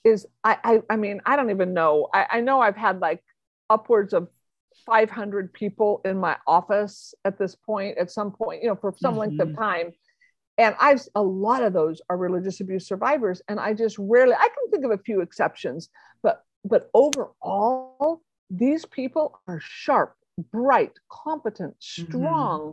[0.04, 2.08] is I, I, I mean I don't even know.
[2.12, 3.22] I, I know I've had like
[3.70, 4.28] upwards of
[4.86, 9.12] 500 people in my office at this point at some point you know for some
[9.12, 9.20] mm-hmm.
[9.20, 9.60] length of mm-hmm.
[9.60, 9.92] time
[10.56, 14.48] and i've a lot of those are religious abuse survivors and i just rarely i
[14.48, 15.88] can think of a few exceptions
[16.22, 20.14] but but overall, these people are sharp,
[20.52, 22.10] bright, competent, mm-hmm.
[22.10, 22.70] strong mm-hmm.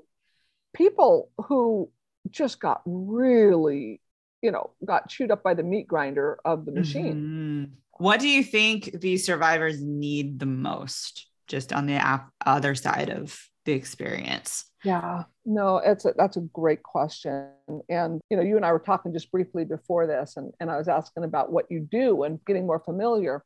[0.75, 1.89] people who
[2.29, 4.01] just got really,
[4.41, 7.15] you know, got chewed up by the meat grinder of the machine.
[7.15, 7.63] Mm-hmm.
[7.97, 13.39] What do you think these survivors need the most, just on the other side of
[13.65, 14.65] the experience?
[14.83, 17.49] Yeah, no, it's a, that's a great question.
[17.89, 20.77] And you know, you and I were talking just briefly before this, and, and I
[20.77, 23.43] was asking about what you do and getting more familiar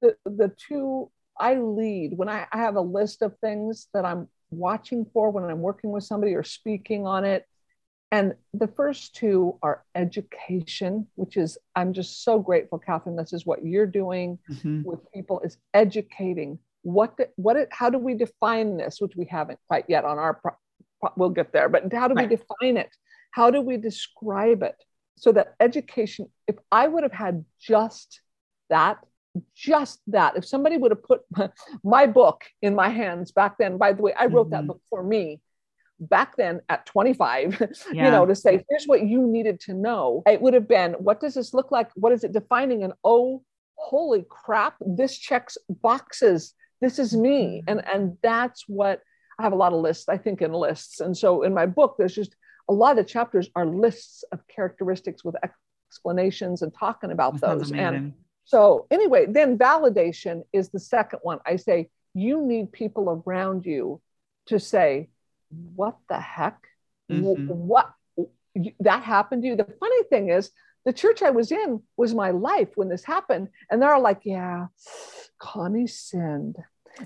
[0.00, 4.28] the, the two I lead when I, I have a list of things that I'm
[4.50, 7.46] watching for when I'm working with somebody or speaking on it.
[8.12, 13.16] And the first two are education, which is, I'm just so grateful, Catherine.
[13.16, 14.82] This is what you're doing mm-hmm.
[14.82, 19.26] with people is educating what, the, what it, how do we define this, which we
[19.26, 20.52] haven't quite yet on our, pro,
[21.16, 22.28] we'll get there, but how do right.
[22.28, 22.94] we define it?
[23.32, 24.76] How do we describe it?
[25.16, 28.20] So that education, if I would have had just
[28.70, 28.98] that
[29.54, 31.22] just that if somebody would have put
[31.84, 34.52] my book in my hands back then by the way i wrote mm-hmm.
[34.52, 35.40] that book for me
[36.00, 37.66] back then at 25 yeah.
[38.04, 41.20] you know to say here's what you needed to know it would have been what
[41.20, 43.42] does this look like what is it defining and oh
[43.76, 47.70] holy crap this checks boxes this is me mm-hmm.
[47.70, 49.00] and and that's what
[49.38, 51.96] i have a lot of lists i think in lists and so in my book
[51.98, 52.34] there's just
[52.68, 55.34] a lot of chapters are lists of characteristics with
[55.88, 58.12] explanations and talking about that those and
[58.44, 64.00] so anyway then validation is the second one i say you need people around you
[64.46, 65.08] to say
[65.50, 66.58] what the heck?
[67.10, 67.46] Mm-hmm.
[67.48, 67.92] What
[68.80, 69.56] that happened to you?
[69.56, 70.50] The funny thing is,
[70.84, 73.48] the church I was in was my life when this happened.
[73.70, 74.68] And they're like, yeah,
[75.38, 76.56] Connie sinned.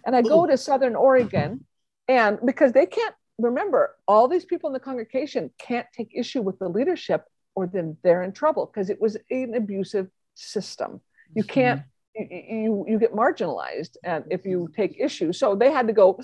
[0.05, 0.29] And I Ooh.
[0.29, 1.65] go to Southern Oregon,
[2.09, 6.59] and because they can't remember, all these people in the congregation can't take issue with
[6.59, 11.01] the leadership, or then they're in trouble because it was an abusive system.
[11.35, 11.53] You mm-hmm.
[11.53, 11.83] can't.
[12.17, 16.21] You, you, you get marginalized and if you take issue so they had to go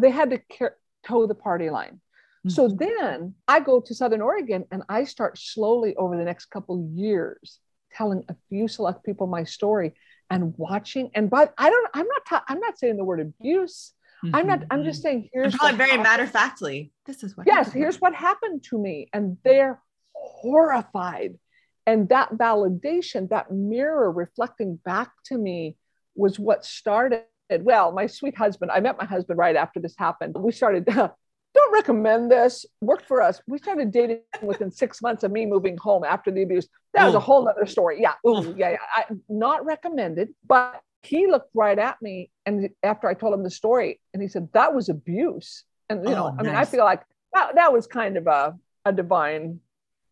[0.00, 2.00] they had to care, toe the party line.
[2.46, 2.48] Mm-hmm.
[2.48, 6.90] So then I go to Southern Oregon and I start slowly over the next couple
[6.94, 7.60] years
[7.92, 9.92] telling a few select people my story
[10.30, 11.10] and watching.
[11.14, 13.92] And but I don't, I'm not, ta- I'm not saying the word abuse.
[14.24, 14.36] Mm-hmm.
[14.36, 16.92] I'm not, I'm just saying here's probably very matter of factly.
[17.04, 19.08] This is what yes, here's what happened to me.
[19.12, 19.80] And they're
[20.14, 21.38] horrified.
[21.86, 25.76] And that validation, that mirror reflecting back to me
[26.16, 27.22] was what started
[27.60, 30.34] well, my sweet husband, I met my husband right after this happened.
[30.36, 30.88] We started,
[31.56, 33.40] don't recommend this, worked for us.
[33.48, 36.68] We started dating within six months of me moving home after the abuse.
[36.94, 38.00] That was a whole other story.
[38.00, 38.14] Yeah.
[38.26, 38.70] Ooh, yeah.
[38.70, 38.76] Yeah.
[38.94, 42.30] I, not recommended, but he looked right at me.
[42.46, 45.64] And after I told him the story, and he said, that was abuse.
[45.88, 47.02] And, you know, oh, I mean, I feel like
[47.34, 49.60] that, that was kind of a, a divine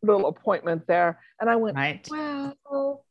[0.03, 1.21] little appointment there.
[1.41, 2.07] And I went, right.
[2.11, 3.05] well,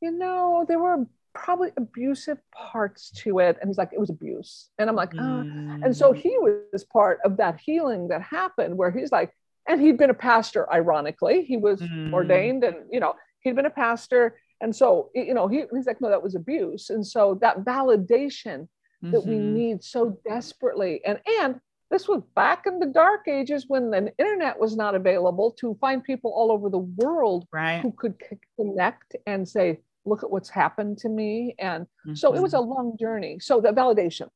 [0.00, 3.56] you know, there were probably abusive parts to it.
[3.60, 4.68] And he's like, it was abuse.
[4.78, 5.44] And I'm like, oh.
[5.44, 5.84] Mm.
[5.84, 9.32] And so he was part of that healing that happened where he's like,
[9.68, 11.44] and he'd been a pastor, ironically.
[11.44, 12.12] He was mm.
[12.12, 14.38] ordained and, you know, he'd been a pastor.
[14.60, 16.90] And so, you know, he, he's like, no, that was abuse.
[16.90, 18.68] And so that validation
[19.02, 19.10] mm-hmm.
[19.12, 19.54] that we mm-hmm.
[19.54, 21.00] need so desperately.
[21.04, 25.50] And, and this was back in the dark ages when the internet was not available
[25.60, 27.80] to find people all over the world right.
[27.80, 28.14] who could
[28.58, 31.54] connect and say, look at what's happened to me.
[31.58, 32.14] And mm-hmm.
[32.14, 32.70] so it was a mm-hmm.
[32.70, 33.38] long journey.
[33.40, 34.28] So the validation.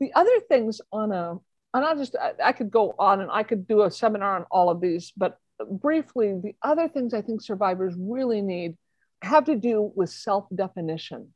[0.00, 1.38] The other things on a,
[1.72, 4.44] and I'll just, I, I could go on and I could do a seminar on
[4.50, 5.38] all of these, but
[5.70, 8.76] briefly, the other things I think survivors really need
[9.22, 11.32] have to do with self definition.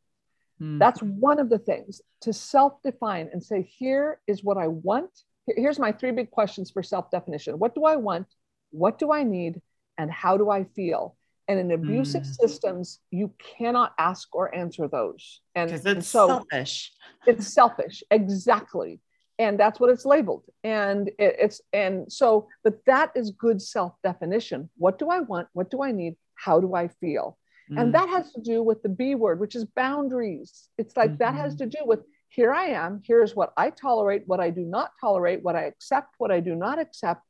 [0.61, 0.79] Mm.
[0.79, 5.11] That's one of the things to self define and say, here is what I want.
[5.47, 8.27] Here's my three big questions for self definition What do I want?
[8.71, 9.61] What do I need?
[9.97, 11.17] And how do I feel?
[11.49, 12.37] And in abusive mm.
[12.37, 15.41] systems, you cannot ask or answer those.
[15.55, 16.93] And, it's and so selfish.
[17.27, 19.01] It's selfish, exactly.
[19.39, 20.45] And that's what it's labeled.
[20.63, 24.69] And it, it's and so, but that is good self-definition.
[24.77, 25.49] What do I want?
[25.55, 26.17] What do I need?
[26.35, 27.39] How do I feel?
[27.73, 27.81] Mm.
[27.81, 30.69] And that has to do with the B word, which is boundaries.
[30.77, 31.19] It's like mm-hmm.
[31.19, 31.71] that has mm-hmm.
[31.71, 35.43] to do with here I am, here's what I tolerate, what I do not tolerate,
[35.43, 37.23] what I accept, what I do not accept.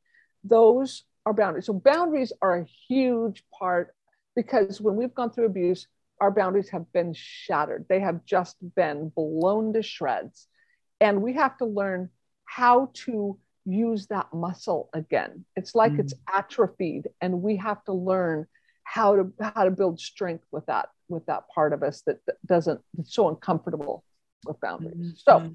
[0.42, 1.66] Those are boundaries.
[1.66, 3.94] So boundaries are a huge part
[4.38, 5.88] because when we've gone through abuse,
[6.20, 7.86] our boundaries have been shattered.
[7.88, 10.46] They have just been blown to shreds.
[11.00, 12.10] And we have to learn
[12.44, 15.44] how to use that muscle again.
[15.56, 15.98] It's like mm.
[15.98, 18.46] it's atrophied, and we have to learn
[18.84, 22.36] how to how to build strength with that with that part of us that, that
[22.46, 24.04] doesn't it's so uncomfortable
[24.46, 25.20] with boundaries.
[25.26, 25.50] Mm-hmm.
[25.50, 25.54] So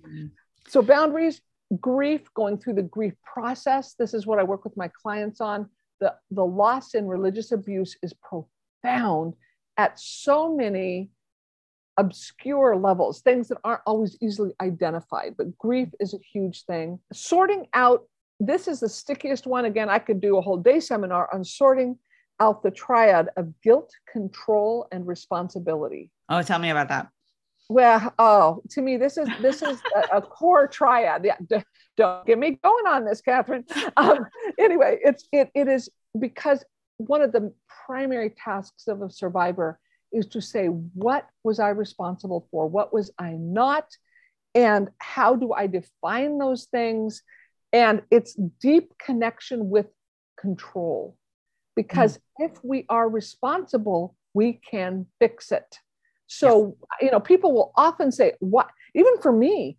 [0.68, 1.42] so boundaries,
[1.80, 3.94] grief, going through the grief process.
[3.94, 5.70] This is what I work with my clients on.
[6.02, 8.50] The, the loss in religious abuse is profound
[8.84, 9.34] found
[9.78, 11.10] at so many
[11.98, 15.36] obscure levels, things that aren't always easily identified.
[15.38, 17.00] But grief is a huge thing.
[17.12, 18.04] Sorting out,
[18.40, 19.66] this is the stickiest one.
[19.66, 21.98] Again, I could do a whole day seminar on sorting
[22.40, 26.10] out the triad of guilt, control, and responsibility.
[26.30, 27.08] Oh, tell me about that.
[27.70, 31.24] Well, oh, to me, this is this is a, a core triad.
[31.24, 31.64] Yeah, d-
[31.96, 33.66] don't get me going on this, Catherine.
[33.96, 34.26] Um,
[34.60, 36.66] anyway, it's it it is because
[36.98, 37.54] one of the
[37.86, 39.80] primary tasks of a survivor
[40.12, 42.68] is to say, what was I responsible for?
[42.68, 43.88] What was I not?
[44.56, 47.24] And how do I define those things?
[47.72, 49.88] And it's deep connection with
[50.40, 51.18] control.
[51.76, 52.46] Because mm.
[52.46, 55.80] if we are responsible, we can fix it.
[56.28, 57.00] So, yes.
[57.02, 59.78] you know, people will often say, what, even for me,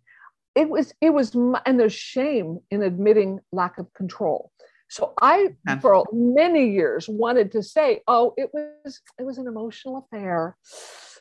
[0.55, 1.33] it was, it was,
[1.65, 4.51] and there's shame in admitting lack of control.
[4.95, 5.49] So I,
[5.81, 10.55] for many years, wanted to say, "Oh, it was it was an emotional affair.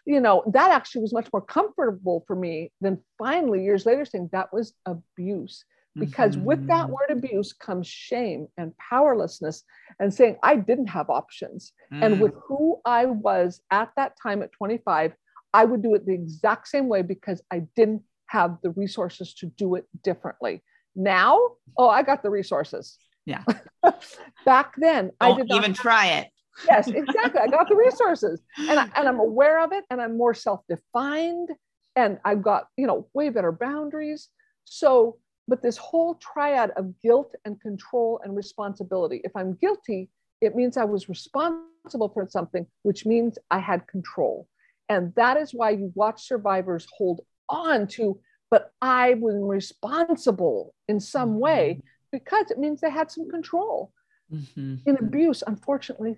[0.07, 4.29] you know, that actually was much more comfortable for me than finally years later saying
[4.31, 5.64] that was abuse.
[5.97, 6.45] Because mm-hmm.
[6.45, 6.93] with that mm-hmm.
[6.93, 9.64] word abuse comes shame and powerlessness,
[9.99, 11.72] and saying I didn't have options.
[11.93, 12.05] Mm.
[12.05, 15.14] And with who I was at that time at 25,
[15.53, 19.47] I would do it the exact same way because I didn't have the resources to
[19.47, 20.62] do it differently.
[20.95, 21.39] Now,
[21.77, 22.99] oh, I got the resources.
[23.27, 23.43] Yeah.
[24.45, 26.29] Back then, Don't I did not even try it.
[26.66, 27.41] yes, exactly.
[27.41, 31.51] I got the resources, and I, and I'm aware of it, and I'm more self-defined,
[31.97, 34.29] and I've got you know way better boundaries.
[34.64, 35.18] So,
[35.49, 39.20] but this whole triad of guilt and control and responsibility.
[39.25, 40.11] If I'm guilty,
[40.41, 44.49] it means I was responsible for something, which means I had control.
[44.89, 48.20] And that is why you watch survivors hold on to,
[48.51, 51.87] but I was responsible in some way mm-hmm.
[52.14, 53.92] Because it means they had some control.
[54.32, 54.76] Mm-hmm.
[54.86, 56.16] In abuse, unfortunately,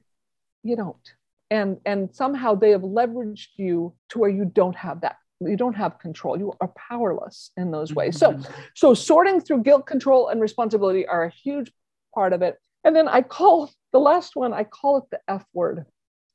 [0.63, 1.15] you don't.
[1.51, 5.75] And, and somehow they have leveraged you to where you don't have that you don't
[5.77, 8.53] have control you are powerless in those ways so mm-hmm.
[8.75, 11.71] so sorting through guilt control and responsibility are a huge
[12.15, 15.45] part of it and then i call the last one i call it the f
[15.53, 15.85] word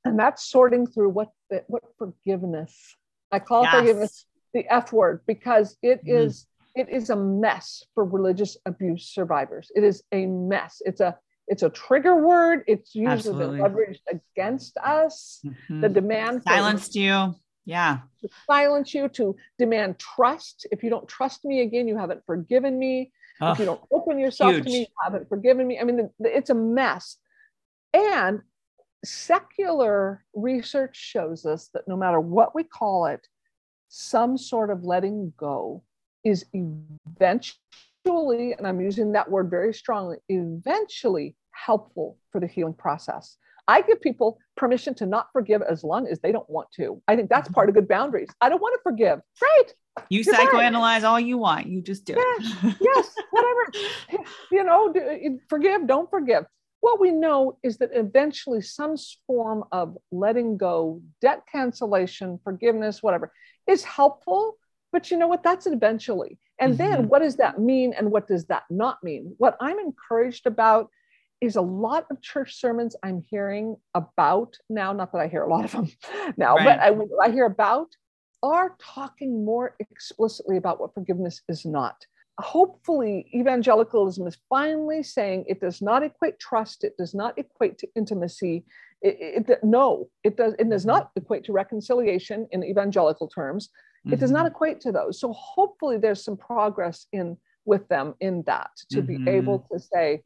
[0.05, 2.95] and that's sorting through what the, what forgiveness
[3.31, 3.73] i call yes.
[3.73, 6.25] forgiveness the f word because it mm.
[6.25, 6.45] is
[6.75, 9.71] it is a mess for religious abuse survivors.
[9.75, 10.81] It is a mess.
[10.85, 11.17] It's a
[11.47, 12.63] it's a trigger word.
[12.67, 15.81] It's usually been leveraged against us mm-hmm.
[15.81, 17.35] the demand silenced you.
[17.65, 17.99] Yeah.
[18.21, 20.65] To silence you to demand trust.
[20.71, 23.11] If you don't trust me again you haven't forgiven me.
[23.41, 24.65] Oh, if you don't open yourself huge.
[24.65, 25.79] to me you haven't forgiven me.
[25.79, 27.17] I mean the, the, it's a mess.
[27.93, 28.41] And
[29.03, 33.27] secular research shows us that no matter what we call it,
[33.89, 35.83] some sort of letting go
[36.23, 43.37] is eventually, and I'm using that word very strongly, eventually helpful for the healing process.
[43.67, 47.01] I give people permission to not forgive as long as they don't want to.
[47.07, 47.53] I think that's mm-hmm.
[47.53, 48.29] part of good boundaries.
[48.41, 49.19] I don't want to forgive.
[49.39, 49.75] Great.
[50.09, 50.45] You Goodbye.
[50.45, 51.67] psychoanalyze all you want.
[51.67, 52.45] You just do it.
[52.81, 54.25] yes, whatever.
[54.51, 56.45] you know, uh, forgive, don't forgive
[56.81, 58.95] what we know is that eventually some
[59.25, 63.31] form of letting go, debt cancellation, forgiveness, whatever,
[63.67, 64.57] is helpful.
[64.91, 65.43] But you know what?
[65.43, 66.37] That's eventually.
[66.59, 66.91] And mm-hmm.
[66.91, 69.33] then what does that mean and what does that not mean?
[69.37, 70.89] What I'm encouraged about
[71.39, 75.49] is a lot of church sermons I'm hearing about now, not that I hear a
[75.49, 75.89] lot of them
[76.37, 76.65] now, right.
[76.65, 77.87] but I, I hear about
[78.43, 82.05] are talking more explicitly about what forgiveness is not
[82.39, 87.87] hopefully evangelicalism is finally saying it does not equate trust it does not equate to
[87.95, 88.65] intimacy
[89.01, 93.69] it, it, no it does it does not equate to reconciliation in evangelical terms
[94.09, 94.55] it does not mm-hmm.
[94.55, 99.25] equate to those so hopefully there's some progress in with them in that to mm-hmm.
[99.25, 100.21] be able to say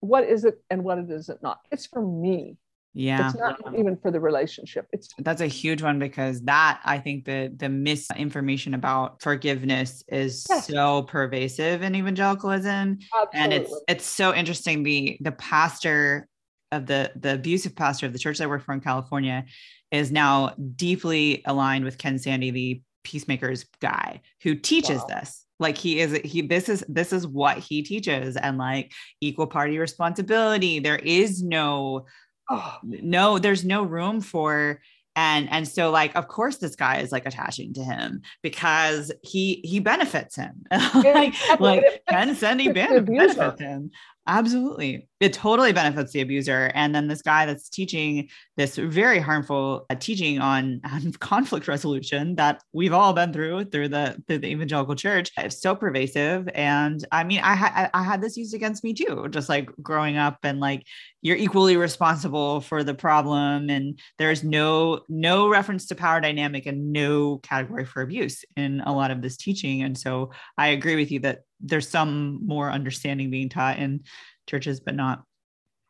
[0.00, 2.56] what is it and what it is it not it's for me
[2.94, 3.28] yeah.
[3.28, 4.88] It's not even for the relationship.
[4.92, 10.44] It's that's a huge one because that I think the the misinformation about forgiveness is
[10.50, 10.66] yes.
[10.66, 12.98] so pervasive in evangelicalism.
[13.14, 13.40] Absolutely.
[13.40, 14.82] And it's it's so interesting.
[14.82, 16.26] The the pastor
[16.72, 19.44] of the the abusive pastor of the church that I work for in California
[19.92, 25.06] is now deeply aligned with Ken Sande, the peacemakers guy who teaches wow.
[25.20, 25.44] this.
[25.60, 28.36] Like he is he this is this is what he teaches.
[28.36, 30.78] And like equal party responsibility.
[30.78, 32.06] There is no
[32.48, 34.80] oh, no, there's no room for
[35.16, 39.60] and and so like of course this guy is like attaching to him because he
[39.64, 40.64] he benefits him.
[40.94, 43.90] Like, like Ken Sande benefits him
[44.28, 45.08] Absolutely.
[45.20, 46.70] It totally benefits the abuser.
[46.74, 52.36] And then this guy that's teaching this very harmful uh, teaching on, on, conflict resolution
[52.36, 55.30] that we've all been through through the through the evangelical church.
[55.38, 56.46] It's so pervasive.
[56.54, 60.18] And I mean, I had I had this used against me too, just like growing
[60.18, 60.84] up and like
[61.22, 63.70] you're equally responsible for the problem.
[63.70, 68.92] And there's no no reference to power dynamic and no category for abuse in a
[68.92, 69.82] lot of this teaching.
[69.82, 74.02] And so I agree with you that there's some more understanding being taught in
[74.48, 75.24] churches, but not.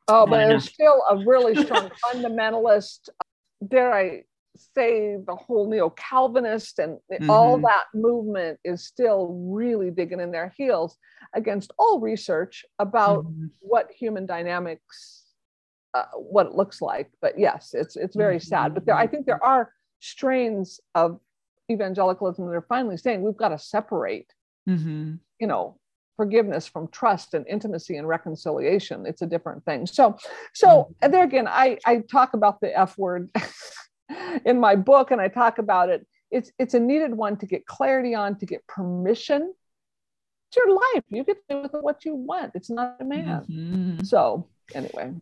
[0.09, 3.11] Oh, but there's still a really strong fundamentalist,
[3.67, 4.23] dare I
[4.75, 7.31] say, the whole neo Calvinist and mm-hmm.
[7.31, 10.97] all that movement is still really digging in their heels
[11.35, 13.47] against all research about mm-hmm.
[13.61, 15.25] what human dynamics,
[15.95, 17.11] uh, what it looks like.
[17.21, 18.49] But yes, it's it's very mm-hmm.
[18.49, 18.75] sad.
[18.75, 21.21] But there, I think there are strains of
[21.71, 24.33] evangelicalism that are finally saying we've got to separate
[24.69, 25.15] mm-hmm.
[25.41, 25.79] you know
[26.19, 29.07] forgiveness from trust and intimacy and reconciliation.
[29.07, 29.87] It's a different thing.
[29.87, 30.19] So
[30.53, 31.13] so mm-hmm.
[31.13, 33.31] there again i i talk about the f word
[34.45, 36.07] in my book and i talk about it.
[36.31, 39.55] It's it's a needed one to get clarity on to get permission.
[40.51, 41.05] It's your life.
[41.09, 42.53] You get to do with what you want.
[42.55, 43.45] It's not a man.
[43.49, 44.05] Mm-hmm.
[44.05, 45.15] so anyway.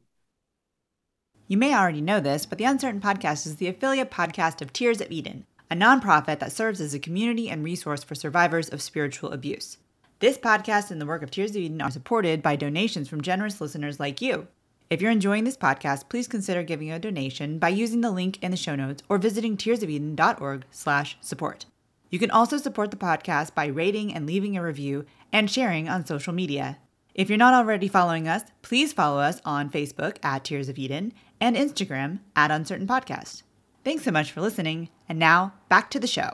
[1.48, 5.00] You may already know this but the uncertain podcast is the affiliate podcast of tears
[5.00, 9.32] of eden a nonprofit that serves as a community and resource for survivors of spiritual
[9.32, 9.78] abuse.
[10.20, 13.60] This podcast and the work of Tears of Eden are supported by donations from generous
[13.60, 14.46] listeners like you.
[14.88, 18.52] If you're enjoying this podcast, please consider giving a donation by using the link in
[18.52, 21.66] the show notes or visiting tearsofeden.org/support.
[22.08, 26.06] You can also support the podcast by rating and leaving a review and sharing on
[26.06, 26.78] social media.
[27.14, 31.12] If you're not already following us, please follow us on Facebook at Tears of Eden
[31.40, 33.42] and Instagram at Uncertain Podcast.
[33.86, 34.88] Thanks so much for listening.
[35.08, 36.30] And now back to the show.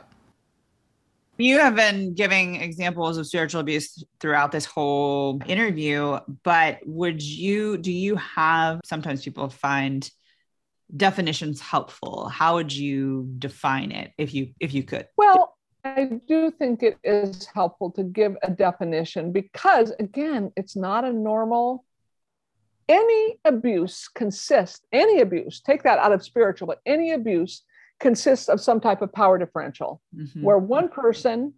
[1.37, 7.77] You have been giving examples of spiritual abuse throughout this whole interview, but would you,
[7.77, 10.09] do you have, sometimes people find
[10.97, 12.27] definitions helpful.
[12.27, 15.07] How would you define it if you, if you could?
[15.15, 21.05] Well, I do think it is helpful to give a definition because, again, it's not
[21.05, 21.85] a normal.
[22.89, 27.63] Any abuse consists, any abuse, take that out of spiritual, but any abuse
[27.99, 30.41] consists of some type of power differential mm-hmm.
[30.41, 31.53] where one person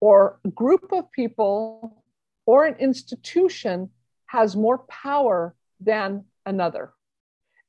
[0.00, 2.04] or group of people
[2.44, 3.90] or an institution
[4.26, 6.92] has more power than another.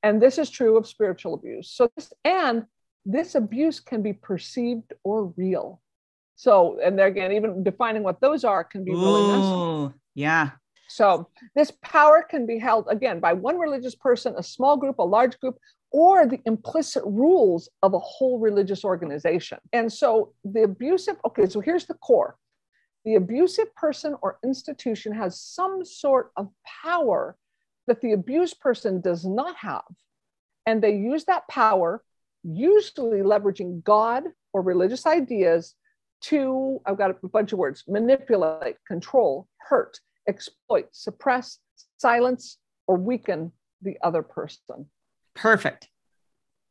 [0.03, 1.71] And this is true of spiritual abuse.
[1.71, 2.65] So, this, and
[3.05, 5.81] this abuse can be perceived or real.
[6.35, 9.95] So, and again, even defining what those are can be really messy.
[10.13, 10.51] Yeah.
[10.89, 15.03] So, this power can be held again by one religious person, a small group, a
[15.03, 15.57] large group,
[15.91, 19.59] or the implicit rules of a whole religious organization.
[19.73, 22.37] And so, the abusive, okay, so here's the core
[23.05, 26.49] the abusive person or institution has some sort of
[26.83, 27.37] power
[27.87, 29.85] that the abused person does not have.
[30.65, 32.03] And they use that power,
[32.43, 35.73] usually leveraging God or religious ideas
[36.23, 41.59] to, I've got a bunch of words manipulate, control, hurt, exploit, suppress,
[41.97, 42.57] silence,
[42.87, 43.51] or weaken
[43.81, 44.87] the other person.
[45.35, 45.87] Perfect.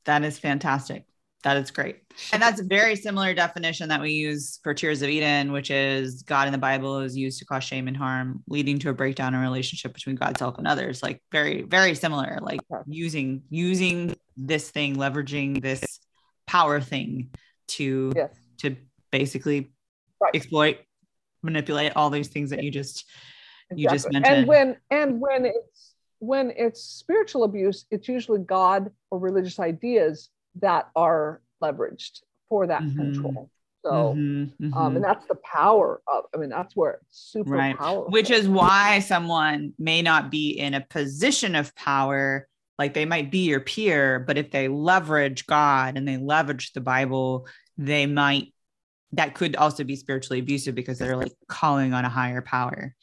[0.05, 1.05] That is fantastic.
[1.43, 1.99] That is great.
[2.33, 6.23] And that's a very similar definition that we use for Tears of Eden, which is
[6.23, 9.35] God in the Bible is used to cause shame and harm, leading to a breakdown
[9.35, 11.03] in relationship between God's self and others.
[11.05, 16.01] Like very, very similar, like using using this thing, leveraging this
[16.49, 17.31] power thing
[17.69, 18.35] to yes.
[18.59, 18.77] to
[19.13, 19.71] basically
[20.21, 20.35] right.
[20.35, 20.79] exploit,
[21.43, 23.05] manipulate all these things that you just
[23.71, 23.83] exactly.
[23.83, 24.37] you just mentioned.
[24.37, 30.31] And when and when it's when it's spiritual abuse, it's usually God or religious ideas
[30.61, 32.99] that are leveraged for that mm-hmm.
[32.99, 33.51] control.
[33.85, 34.75] So, mm-hmm, mm-hmm.
[34.75, 37.77] Um, and that's the power of, I mean, that's where it's super right.
[37.77, 38.11] powerful.
[38.11, 42.49] Which is why someone may not be in a position of power,
[42.79, 46.81] like they might be your peer, but if they leverage God and they leverage the
[46.81, 47.47] Bible,
[47.79, 48.53] they might
[49.13, 52.95] that could also be spiritually abusive because they're like calling on a higher power.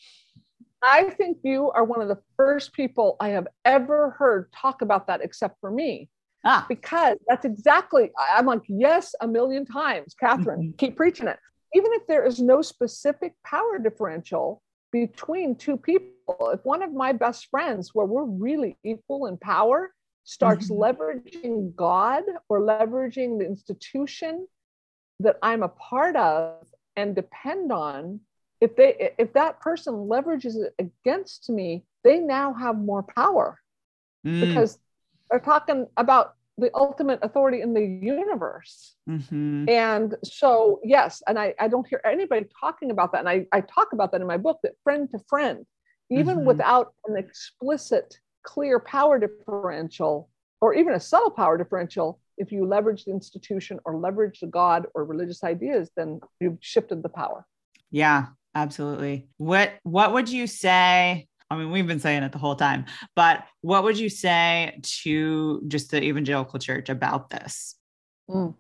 [0.84, 5.08] I think you are one of the first people I have ever heard talk about
[5.08, 6.10] that, except for me.
[6.46, 6.66] Ah.
[6.68, 10.76] Because that's exactly, I'm like, yes, a million times, Catherine, mm-hmm.
[10.78, 11.40] keep preaching it.
[11.74, 14.62] Even if there is no specific power differential
[14.92, 19.94] between two people, if one of my best friends, where we're really equal in power,
[20.26, 20.84] starts mm-hmm.
[20.84, 24.46] leveraging God or leveraging the institution
[25.22, 28.20] that I'm a part of and depend on,
[28.64, 33.60] if they if that person leverages it against me, they now have more power
[34.26, 34.40] mm.
[34.40, 34.80] because
[35.30, 38.96] they're talking about the ultimate authority in the universe.
[39.10, 39.68] Mm-hmm.
[39.68, 43.20] And so, yes, and I, I don't hear anybody talking about that.
[43.20, 45.66] And I, I talk about that in my book that friend to friend,
[46.10, 46.46] even mm-hmm.
[46.46, 50.30] without an explicit, clear power differential
[50.62, 54.86] or even a subtle power differential, if you leverage the institution or leverage the God
[54.94, 57.46] or religious ideas, then you've shifted the power.
[57.92, 59.28] Yeah, absolutely.
[59.38, 61.28] What what would you say?
[61.50, 62.86] I mean, we've been saying it the whole time,
[63.16, 67.76] but what would you say to just the evangelical church about this?
[68.30, 68.56] Mm.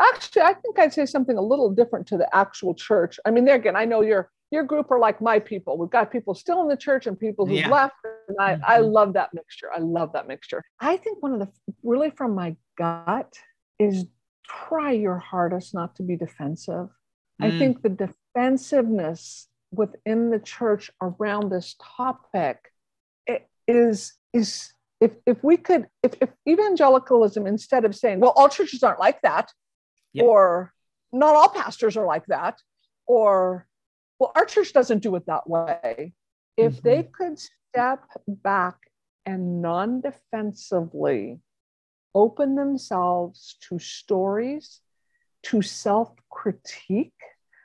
[0.00, 3.20] Actually, I think I'd say something a little different to the actual church.
[3.26, 5.78] I mean, there again, I know your your group are like my people.
[5.78, 7.68] We've got people still in the church and people who've yeah.
[7.68, 7.94] left.
[8.28, 8.64] And I, mm-hmm.
[8.66, 9.68] I love that mixture.
[9.74, 10.64] I love that mixture.
[10.80, 11.48] I think one of the
[11.82, 13.32] really from my gut
[13.78, 14.06] is
[14.46, 16.88] try your hardest not to be defensive.
[17.40, 17.46] Mm.
[17.46, 17.90] I think the
[18.34, 22.72] defensiveness within the church around this topic
[23.68, 28.82] is is if if we could if, if evangelicalism instead of saying well all churches
[28.82, 29.52] aren't like that
[30.12, 30.26] yep.
[30.26, 30.72] or
[31.12, 32.58] not all pastors are like that
[33.06, 33.66] or
[34.18, 36.12] well our church doesn't do it that way
[36.56, 36.88] if mm-hmm.
[36.88, 38.76] they could step back
[39.24, 41.38] and non-defensively
[42.14, 44.80] open themselves to stories
[45.42, 47.12] to self-critique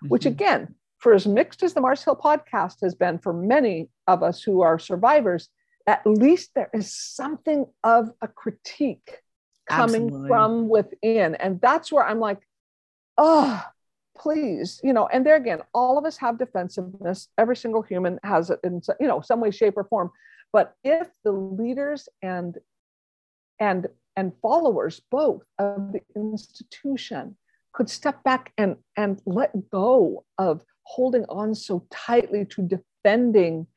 [0.06, 0.10] mm-hmm.
[0.10, 0.76] which again
[1.06, 4.62] for as mixed as the Mars Hill podcast has been for many of us who
[4.62, 5.50] are survivors,
[5.86, 9.20] at least there is something of a critique
[9.70, 10.28] coming Absolutely.
[10.28, 11.36] from within.
[11.36, 12.40] And that's where I'm like,
[13.18, 13.64] oh,
[14.18, 17.28] please, you know, and there again, all of us have defensiveness.
[17.38, 20.12] Every single human has it in, you know, some way, shape, or form.
[20.52, 22.58] But if the leaders and
[23.60, 27.36] and and followers both of the institution
[27.76, 33.68] could step back and and let go of holding on so tightly to defending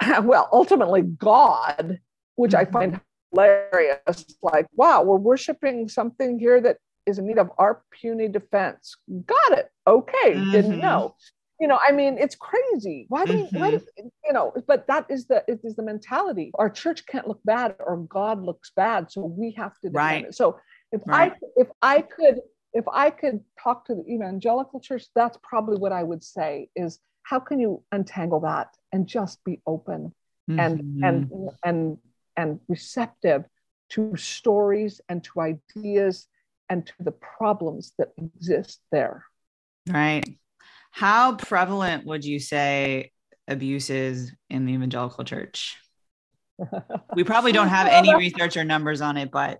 [0.22, 1.98] well ultimately god
[2.36, 2.68] which mm-hmm.
[2.68, 3.00] i find
[3.32, 6.76] hilarious like wow we're worshiping something here that
[7.06, 8.96] is in need of our puny defense
[9.26, 10.52] got it okay mm-hmm.
[10.52, 11.14] didn't know
[11.58, 13.58] you know i mean it's crazy why do mm-hmm.
[13.58, 17.26] why do, you know but that is the it is the mentality our church can't
[17.26, 20.24] look bad or god looks bad so we have to defend right.
[20.26, 20.58] it so
[20.92, 21.32] if right.
[21.32, 22.40] i if i could
[22.72, 26.98] if i could talk to the evangelical church that's probably what i would say is
[27.22, 30.12] how can you untangle that and just be open
[30.50, 30.58] mm-hmm.
[30.58, 31.98] and and and
[32.36, 33.44] and receptive
[33.88, 36.26] to stories and to ideas
[36.68, 39.24] and to the problems that exist there
[39.88, 40.24] right
[40.90, 43.12] how prevalent would you say
[43.48, 45.78] abuse is in the evangelical church?
[47.14, 49.58] we probably don't have any research or numbers on it, but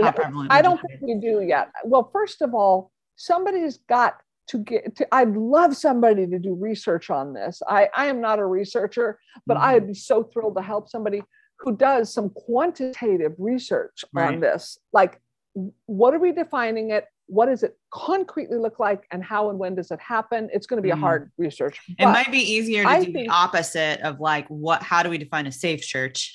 [0.00, 0.52] how prevalent?
[0.52, 1.70] I don't think we do yet.
[1.84, 4.16] Well, first of all, somebody's got
[4.48, 7.62] to get to, I'd love somebody to do research on this.
[7.68, 9.66] I, I am not a researcher, but mm-hmm.
[9.66, 11.22] I'd be so thrilled to help somebody
[11.58, 14.34] who does some quantitative research right.
[14.34, 14.78] on this.
[14.92, 15.20] Like,
[15.86, 17.06] what are we defining it?
[17.26, 20.78] What does it concretely look like and how and when does it happen it's going
[20.78, 20.98] to be mm-hmm.
[20.98, 24.46] a hard research it might be easier to I do think, the opposite of like
[24.48, 26.34] what how do we define a safe church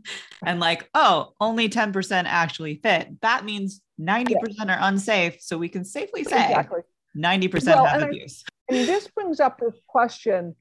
[0.46, 4.34] and like oh only 10% actually fit that means 90%
[4.68, 6.80] are unsafe so we can safely say exactly.
[7.16, 10.54] 90% well, have and abuse I, and this brings up this question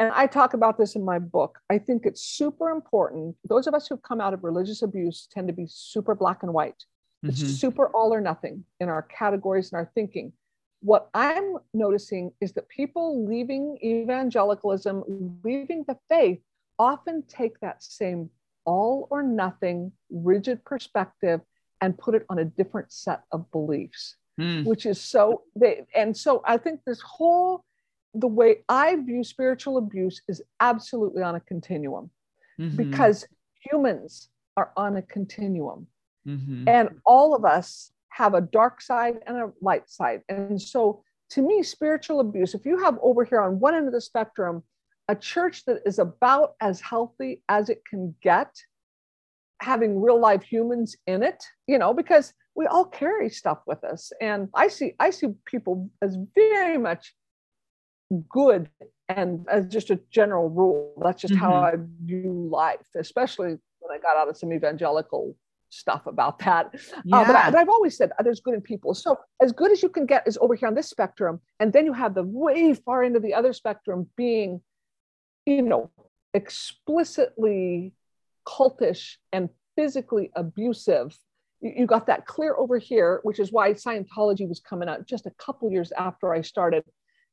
[0.00, 1.58] and I talk about this in my book.
[1.68, 3.36] I think it's super important.
[3.46, 6.54] Those of us who've come out of religious abuse tend to be super black and
[6.54, 6.86] white.
[7.22, 7.52] It's mm-hmm.
[7.52, 10.32] super all or nothing in our categories and our thinking.
[10.80, 16.40] What I'm noticing is that people leaving evangelicalism, leaving the faith,
[16.78, 18.30] often take that same
[18.64, 21.40] all or nothing rigid perspective
[21.82, 24.64] and put it on a different set of beliefs, mm.
[24.64, 27.64] which is so they and so I think this whole
[28.14, 32.10] the way I view spiritual abuse is absolutely on a continuum
[32.58, 32.76] mm-hmm.
[32.76, 33.26] because
[33.60, 35.86] humans are on a continuum.
[36.26, 36.68] Mm-hmm.
[36.68, 40.22] And all of us have a dark side and a light side.
[40.28, 43.92] And so, to me, spiritual abuse, if you have over here on one end of
[43.92, 44.64] the spectrum,
[45.08, 48.52] a church that is about as healthy as it can get,
[49.60, 54.12] having real life humans in it, you know, because we all carry stuff with us.
[54.20, 57.14] And I see, I see people as very much
[58.28, 58.68] good
[59.08, 60.94] and as just a general rule.
[61.02, 61.44] That's just mm-hmm.
[61.44, 65.36] how I view life, especially when I got out of some evangelical
[65.70, 66.74] stuff about that.
[67.04, 67.20] Yeah.
[67.20, 68.94] Uh, but, I, have always said uh, there's good in people.
[68.94, 71.86] So as good as you can get is over here on this spectrum, and then
[71.86, 74.60] you have the way far into the other spectrum being,
[75.46, 75.90] you know,
[76.34, 77.92] explicitly
[78.46, 81.16] cultish and physically abusive.
[81.60, 85.26] You, you got that clear over here, which is why Scientology was coming out just
[85.26, 86.84] a couple years after I started.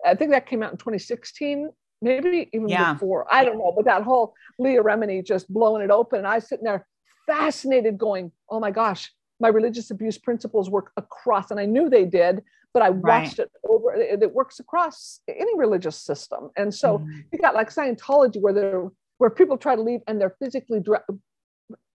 [0.05, 1.69] I think that came out in 2016
[2.01, 2.93] maybe even yeah.
[2.93, 3.25] before.
[3.31, 6.19] I don't know, but that whole Leah Remini just blowing it open.
[6.19, 6.85] And I was sitting there
[7.28, 12.05] fascinated going, oh my gosh, my religious abuse principles work across, and I knew they
[12.05, 13.47] did, but I watched right.
[13.47, 13.93] it over.
[13.93, 17.19] It, it, works across any religious system, and so mm-hmm.
[17.32, 21.03] you got like Scientology, where they're where people try to leave and they're physically dra-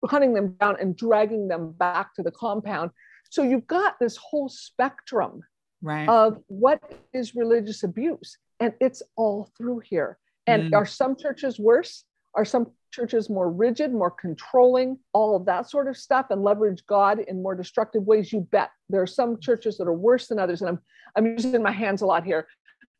[0.05, 2.91] hunting them down and dragging them back to the compound.
[3.29, 5.41] So you've got this whole spectrum
[5.81, 6.07] right.
[6.07, 6.81] of what
[7.13, 10.17] is religious abuse, and it's all through here.
[10.47, 10.75] And mm.
[10.75, 12.03] are some churches worse?
[12.35, 16.85] Are some churches more rigid, more controlling, all of that sort of stuff, and leverage
[16.85, 18.33] God in more destructive ways?
[18.33, 18.71] You bet.
[18.89, 20.79] There are some churches that are worse than others, and I'm
[21.15, 22.47] I'm using my hands a lot here.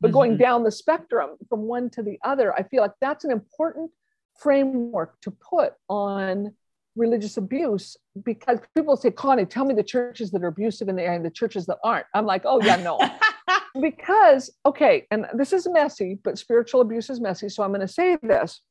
[0.02, 0.14] But mm-hmm.
[0.14, 3.92] going down the spectrum from one to the other, I feel like that's an important
[4.40, 6.54] framework to put on
[6.96, 11.04] religious abuse because people say, Connie, tell me the churches that are abusive in the
[11.04, 12.06] area and the churches that aren't.
[12.14, 13.00] I'm like, oh yeah, no.
[13.82, 17.50] because okay, and this is messy, but spiritual abuse is messy.
[17.50, 18.62] So I'm going to say this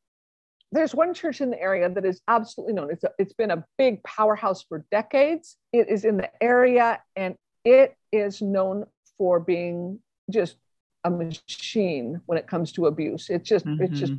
[0.73, 2.91] there's one church in the area that is absolutely known.
[2.91, 5.57] It's, a, it's been a big powerhouse for decades.
[5.73, 8.87] It is in the area and it is known
[9.19, 10.01] for being
[10.31, 10.57] just
[11.05, 13.29] a machine when it comes to abuse.
[13.29, 13.83] It's just, mm-hmm.
[13.83, 14.15] it's just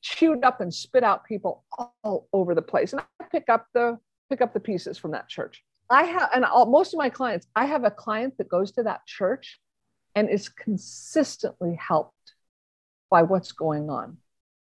[0.00, 1.64] chewed up and spit out people
[2.02, 2.94] all over the place.
[2.94, 3.98] And I pick up the,
[4.30, 5.62] pick up the pieces from that church.
[5.90, 8.82] I have, and all, most of my clients, I have a client that goes to
[8.84, 9.60] that church
[10.14, 12.14] and is consistently helped
[13.10, 14.16] by what's going on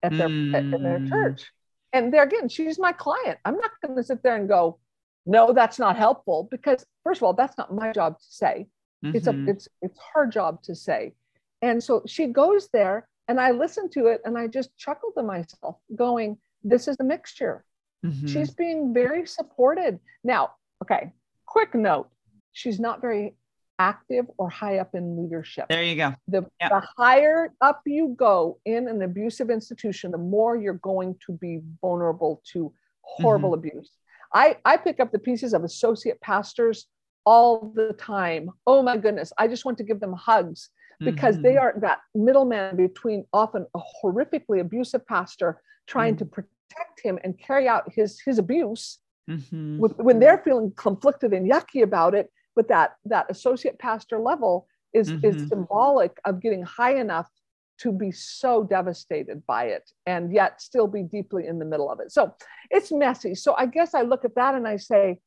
[0.04, 0.54] at their mm.
[0.56, 1.10] at, their mm.
[1.10, 1.52] church.
[1.94, 3.40] And there again, she's my client.
[3.46, 4.80] I'm not going to sit there and go,
[5.26, 8.68] no, that's not helpful because first of all, that's not my job to say.
[9.04, 9.16] Mm-hmm.
[9.16, 11.14] It's a it's it's her job to say.
[11.62, 15.24] And so she goes there and I listen to it and I just chuckle to
[15.24, 17.64] myself, going, This is the mixture.
[18.06, 18.28] Mm-hmm.
[18.28, 20.00] She's being very supported.
[20.24, 20.52] Now,
[20.84, 21.12] okay,
[21.46, 22.10] quick note.
[22.54, 23.36] She's not very
[23.80, 25.66] active or high up in leadership.
[25.70, 26.14] There you go.
[26.28, 26.72] The, yep.
[26.72, 31.62] the higher up you go in an abusive institution, the more you're going to be
[31.82, 33.68] vulnerable to horrible mm-hmm.
[33.68, 33.92] abuse.
[34.34, 36.88] I, I pick up the pieces of associate pastors
[37.26, 38.50] all the time.
[38.66, 39.32] Oh my goodness.
[39.38, 40.70] I just want to give them hugs
[41.00, 41.44] because mm-hmm.
[41.44, 46.26] they are that middleman between often a horrifically abusive pastor trying mm-hmm.
[46.26, 49.00] to protect him and carry out his, his abuse.
[49.30, 49.78] Mm-hmm.
[49.78, 54.68] With, when they're feeling conflicted and yucky about it, but that that associate pastor level
[54.92, 55.48] is is mm-hmm.
[55.48, 57.30] symbolic of getting high enough
[57.78, 62.00] to be so devastated by it and yet still be deeply in the middle of
[62.00, 62.12] it.
[62.12, 62.34] So
[62.72, 63.36] it's messy.
[63.36, 65.20] So I guess I look at that and I say,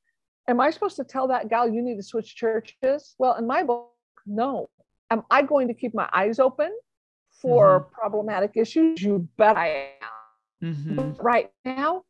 [0.48, 3.14] Am I supposed to tell that gal you need to switch churches?
[3.18, 3.92] Well, in my book,
[4.26, 4.68] no.
[5.08, 6.72] Am I going to keep my eyes open
[7.40, 7.94] for mm-hmm.
[7.94, 9.00] problematic issues?
[9.00, 9.92] You bet I
[10.62, 10.74] am.
[10.74, 11.22] Mm-hmm.
[11.22, 12.02] Right now,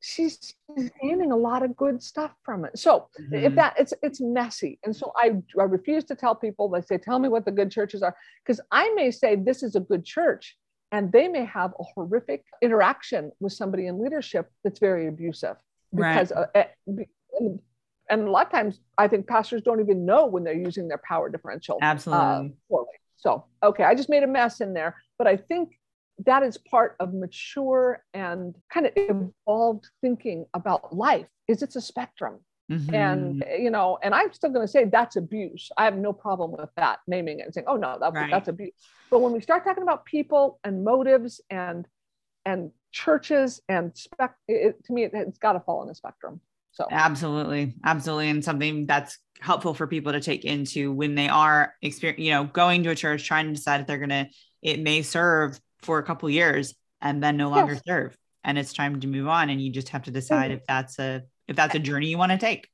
[0.00, 0.54] she's,
[1.02, 2.78] gaining a lot of good stuff from it.
[2.78, 3.34] So mm-hmm.
[3.34, 4.78] if that it's it's messy.
[4.84, 7.70] And so I I refuse to tell people, they say, tell me what the good
[7.70, 8.16] churches are.
[8.44, 10.56] Because I may say this is a good church,
[10.92, 15.56] and they may have a horrific interaction with somebody in leadership that's very abusive.
[15.92, 16.66] Because right.
[16.86, 16.94] uh,
[17.38, 17.58] and,
[18.08, 21.02] and a lot of times I think pastors don't even know when they're using their
[21.06, 21.78] power differential.
[21.82, 22.54] Uh, Absolutely.
[22.72, 22.84] Uh,
[23.16, 25.79] so okay, I just made a mess in there, but I think
[26.26, 31.80] that is part of mature and kind of evolved thinking about life is it's a
[31.80, 32.38] spectrum
[32.70, 32.94] mm-hmm.
[32.94, 36.52] and you know and i'm still going to say that's abuse i have no problem
[36.52, 38.30] with that naming it and saying oh no that, right.
[38.30, 38.72] that's abuse
[39.10, 41.86] but when we start talking about people and motives and
[42.44, 46.40] and churches and spec it, to me it, it's got to fall in the spectrum
[46.72, 51.74] so absolutely absolutely and something that's helpful for people to take into when they are
[51.82, 54.26] experience you know going to a church trying to decide if they're going to
[54.62, 57.82] it may serve for a couple years and then no longer yes.
[57.86, 60.98] serve and it's time to move on and you just have to decide if that's
[60.98, 62.68] a if that's a journey you want to take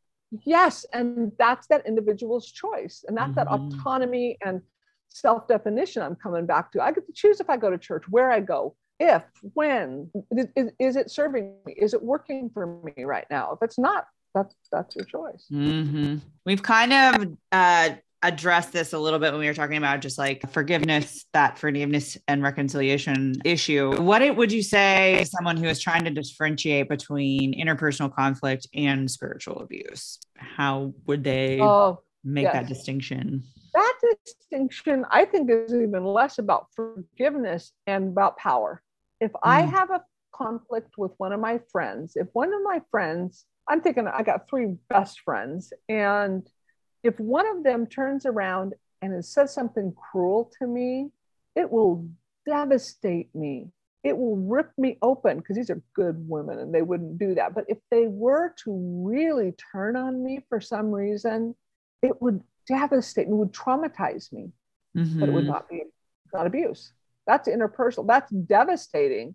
[0.45, 3.35] yes and that's that individual's choice and that's mm-hmm.
[3.35, 4.61] that autonomy and
[5.09, 8.31] self-definition i'm coming back to i get to choose if i go to church where
[8.31, 9.23] i go if
[9.55, 10.11] when
[10.57, 14.07] is, is it serving me is it working for me right now if it's not
[14.35, 16.17] that's that's your choice mm-hmm.
[16.45, 17.91] we've kind of uh
[18.27, 22.19] address this a little bit when we were talking about just like forgiveness, that forgiveness
[22.27, 24.01] and reconciliation issue.
[24.03, 29.61] What would you say someone who is trying to differentiate between interpersonal conflict and spiritual
[29.61, 30.19] abuse?
[30.37, 32.53] How would they oh, make yes.
[32.55, 33.45] that distinction?
[33.75, 38.83] That distinction, I think, is even less about forgiveness and about power.
[39.21, 39.39] If mm.
[39.43, 40.03] I have a
[40.35, 44.49] conflict with one of my friends, if one of my friends, I'm thinking I got
[44.49, 46.47] three best friends, and
[47.07, 51.11] if one of them turns around and it says something cruel to me,
[51.55, 52.09] it will
[52.45, 53.69] devastate me.
[54.03, 57.55] It will rip me open because these are good women and they wouldn't do that.
[57.55, 61.55] But if they were to really turn on me for some reason,
[62.03, 64.53] it would devastate me, would traumatize me.
[64.97, 65.21] Mm-hmm.
[65.21, 65.53] But it would mm-hmm.
[65.53, 65.83] not be
[66.33, 66.93] not abuse.
[67.27, 68.07] That's interpersonal.
[68.07, 69.35] That's devastating.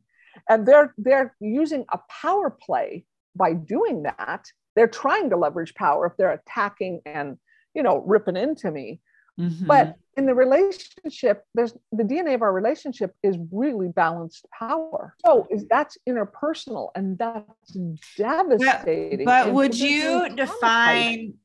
[0.50, 3.06] And they're they're using a power play
[3.36, 4.46] by doing that.
[4.76, 7.38] They're trying to leverage power if they're attacking and
[7.74, 9.00] you know, ripping into me.
[9.40, 9.66] Mm-hmm.
[9.66, 15.16] But in the relationship, there's the DNA of our relationship is really balanced power.
[15.26, 17.78] So is that's interpersonal and that's
[18.18, 19.26] devastating.
[19.26, 21.36] But, but would you define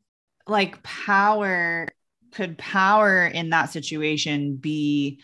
[0.46, 1.88] like power?
[2.32, 5.22] Could power in that situation be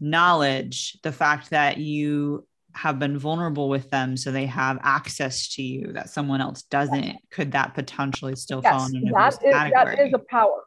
[0.00, 0.98] knowledge?
[1.02, 5.92] The fact that you have been vulnerable with them so they have access to you
[5.92, 10.12] that someone else doesn't could that potentially still yes, fall in that is, that is
[10.12, 10.64] a power.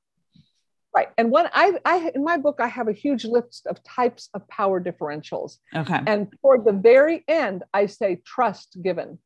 [0.95, 4.29] Right and when I, I in my book i have a huge list of types
[4.33, 5.57] of power differentials.
[5.75, 5.99] Okay.
[6.07, 9.19] And toward the very end i say trust given.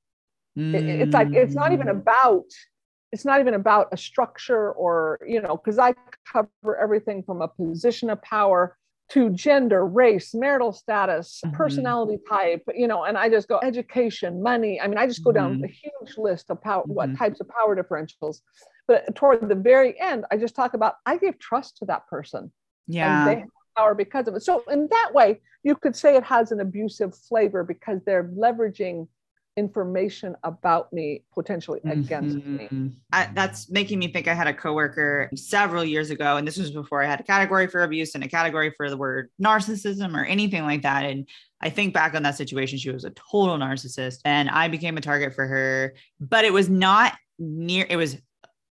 [0.58, 0.74] Mm.
[0.74, 1.92] it, it's like it's not even mm.
[1.92, 2.46] about
[3.12, 5.94] it's not even about a structure or you know because i
[6.26, 8.78] cover everything from a position of power
[9.12, 11.56] to gender, race, marital status, mm-hmm.
[11.56, 14.80] personality type, you know, and I just go education, money.
[14.80, 15.66] I mean, I just go down mm-hmm.
[15.66, 16.94] a huge list of power, mm-hmm.
[16.94, 18.42] what types of power differentials.
[18.88, 22.52] But toward the very end, I just talk about I give trust to that person.
[22.88, 23.20] Yeah.
[23.20, 24.44] And they have power because of it.
[24.44, 29.08] So in that way, you could say it has an abusive flavor because they're leveraging
[29.58, 32.86] information about me potentially against mm-hmm.
[32.86, 32.92] me.
[33.12, 36.72] I, that's making me think I had a coworker several years ago, and this was
[36.72, 40.24] before I had a category for abuse and a category for the word narcissism or
[40.24, 41.06] anything like that.
[41.06, 41.28] And
[41.62, 45.02] I think back on that situation, she was a total narcissist, and I became a
[45.02, 48.18] target for her, but it was not near, it was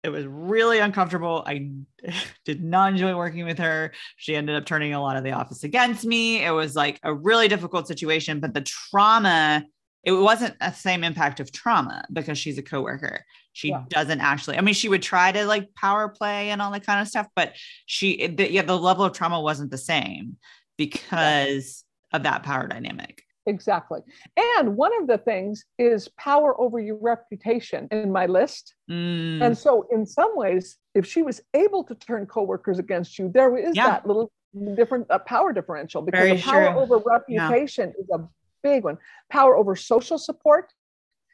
[0.04, 1.44] It was really uncomfortable.
[1.46, 1.72] I
[2.46, 3.92] did not enjoy working with her.
[4.16, 6.46] She ended up turning a lot of the office against me.
[6.46, 9.66] It was like a really difficult situation, but the trauma,
[10.04, 13.26] it wasn't a same impact of trauma because she's a coworker.
[13.54, 13.84] She yeah.
[13.90, 17.02] doesn't actually, I mean, she would try to like power play and all that kind
[17.02, 17.54] of stuff, but
[17.86, 20.38] she, the, yeah, the level of trauma wasn't the same
[20.78, 21.84] because
[22.14, 23.24] of that power dynamic.
[23.48, 24.02] Exactly.
[24.36, 28.76] And one of the things is power over your reputation in my list.
[28.92, 29.42] Mm.
[29.42, 33.58] And so, in some ways, if she was able to turn coworkers against you, there
[33.58, 33.88] is yeah.
[33.88, 34.32] that little
[34.76, 36.80] different uh, power differential because Very the power true.
[36.80, 38.04] over reputation yeah.
[38.04, 38.28] is a
[38.68, 38.98] big one.
[39.30, 40.72] Power over social support.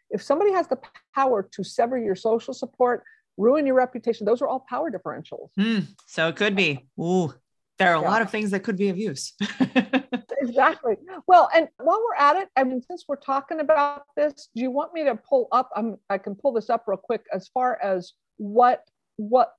[0.10, 0.80] If somebody has the
[1.16, 3.04] power to sever your social support,
[3.38, 5.50] ruin your reputation, those are all power differentials.
[5.60, 5.88] Mm.
[6.08, 6.88] So it could be.
[7.00, 7.34] Ooh,
[7.80, 8.10] there are a yeah.
[8.10, 9.34] lot of things that could be of use.
[10.42, 10.96] exactly.
[11.28, 14.70] Well, and while we're at it, I mean, since we're talking about this, do you
[14.70, 15.70] want me to pull up?
[15.76, 18.84] I'm, I can pull this up real quick as far as what
[19.18, 19.54] what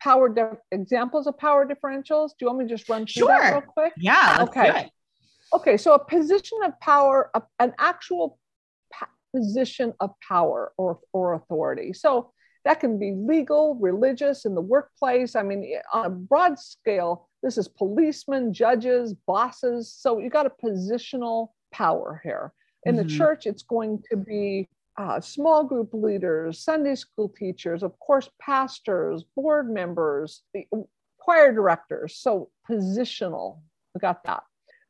[0.00, 2.30] power de- examples of power differentials.
[2.30, 3.28] Do you want me to just run through sure.
[3.28, 3.92] that real quick?
[3.96, 4.38] Yeah.
[4.48, 4.90] okay.
[5.56, 5.78] Okay.
[5.78, 8.38] So a position of power, a, an actual
[9.34, 11.94] position of power or or authority.
[11.94, 12.30] So
[12.66, 15.34] that can be legal, religious, in the workplace.
[15.34, 19.94] I mean, on a broad scale, this is policemen, judges, bosses.
[19.96, 22.52] So you got a positional power here.
[22.84, 23.08] In mm-hmm.
[23.08, 28.28] the church, it's going to be uh, small group leaders, Sunday school teachers, of course,
[28.40, 30.42] pastors, board members,
[31.18, 32.16] choir directors.
[32.16, 33.60] So positional,
[33.94, 34.42] we got that.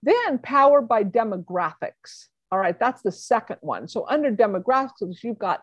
[0.02, 2.28] Then power by demographics.
[2.52, 3.88] All right, that's the second one.
[3.88, 5.62] So under demographics, you've got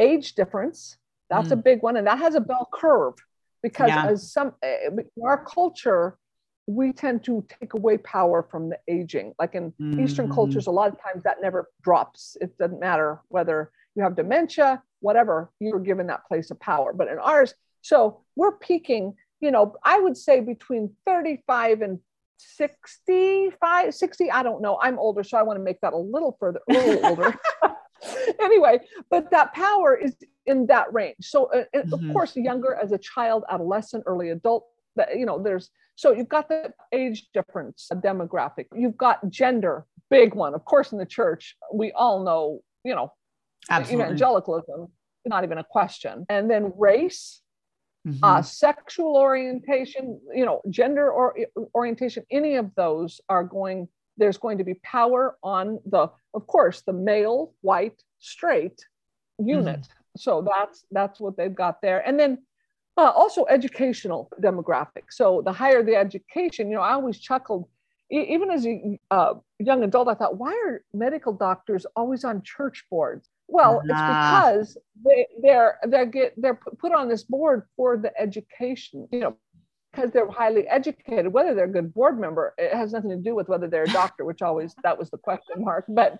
[0.00, 0.96] age difference,
[1.30, 1.52] that's mm.
[1.52, 1.96] a big one.
[1.96, 3.14] And that has a bell curve
[3.62, 4.06] because yeah.
[4.06, 6.18] as some eh, in our culture,
[6.66, 9.34] we tend to take away power from the aging.
[9.38, 10.00] Like in mm-hmm.
[10.00, 12.36] Eastern cultures, a lot of times that never drops.
[12.40, 16.92] It doesn't matter whether you have dementia, whatever, you're given that place of power.
[16.92, 21.98] But in ours, so we're peaking, you know, I would say between 35 and
[22.56, 24.30] 65, 60.
[24.30, 24.78] I don't know.
[24.80, 27.34] I'm older, so I want to make that a little further, a little older.
[28.40, 28.80] anyway,
[29.10, 30.16] but that power is
[30.46, 31.16] in that range.
[31.20, 31.92] So, uh, mm-hmm.
[31.92, 34.66] of course, younger as a child, adolescent, early adult,
[34.96, 38.66] that you know, there's so you've got the age difference, demographic.
[38.74, 40.54] You've got gender, big one.
[40.54, 43.12] Of course, in the church, we all know, you know,
[43.70, 44.06] Absolutely.
[44.06, 44.88] evangelicalism,
[45.24, 46.26] not even a question.
[46.28, 47.40] And then race,
[48.06, 48.22] Mm-hmm.
[48.22, 51.34] Uh, sexual orientation, you know, gender or
[51.74, 53.88] orientation, any of those are going,
[54.18, 58.84] there's going to be power on the, of course, the male, white, straight
[59.38, 59.80] unit.
[59.80, 60.18] Mm-hmm.
[60.18, 62.06] So that's that's what they've got there.
[62.06, 62.38] And then
[62.96, 65.04] uh, also educational demographic.
[65.10, 67.68] So the higher the education, you know, I always chuckled,
[68.12, 72.42] e- even as a uh, young adult, I thought, why are medical doctors always on
[72.42, 73.28] church boards?
[73.54, 79.06] Well, it's because they, they're they're get they're put on this board for the education,
[79.12, 79.36] you know,
[79.92, 83.36] because they're highly educated, whether they're a good board member, it has nothing to do
[83.36, 85.84] with whether they're a doctor, which always that was the question mark.
[85.88, 86.18] But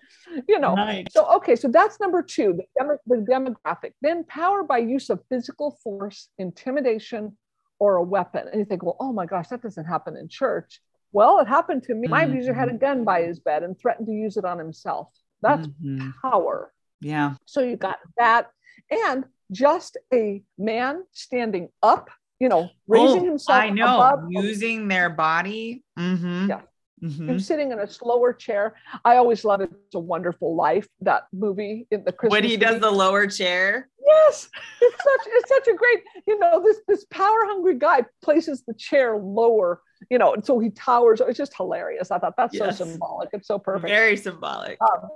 [0.49, 1.07] you know, nice.
[1.11, 3.95] so okay, so that's number two, the, demo, the demographic.
[4.01, 7.37] Then power by use of physical force, intimidation,
[7.81, 8.47] or a weapon.
[8.47, 10.81] And you think, well, oh my gosh, that doesn't happen in church.
[11.11, 12.07] Well, it happened to me.
[12.07, 12.31] My mm-hmm.
[12.31, 15.09] abuser had a gun by his bed and threatened to use it on himself.
[15.43, 16.11] That's mm-hmm.
[16.23, 16.73] power.
[17.05, 17.35] Yeah.
[17.45, 18.51] So you got that.
[18.91, 23.59] And just a man standing up you know, raising oh, himself.
[23.59, 25.83] I know, above, using their body.
[25.99, 26.51] Mm-hmm.
[26.51, 26.61] Yeah.
[27.03, 27.31] Mm-hmm.
[27.31, 28.77] Him sitting in a slower chair.
[29.05, 29.71] I always love it.
[29.87, 32.41] It's a Wonderful Life, that movie in the Christmas.
[32.41, 33.89] When he does the lower chair.
[34.07, 34.49] Yes,
[34.81, 36.01] it's such it's such a great.
[36.27, 39.81] You know, this this power hungry guy places the chair lower.
[40.11, 41.21] You know, and so he towers.
[41.27, 42.11] It's just hilarious.
[42.11, 42.79] I thought that's yes.
[42.79, 43.31] so symbolic.
[43.33, 43.89] It's so perfect.
[43.89, 44.79] Very symbolic.
[44.81, 45.09] Um,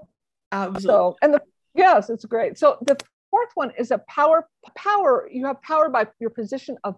[0.52, 0.82] Absolutely.
[0.82, 1.42] So and the
[1.74, 2.58] yes, it's great.
[2.58, 2.96] So the
[3.30, 5.28] fourth one is a power power.
[5.30, 6.96] You have power by your position of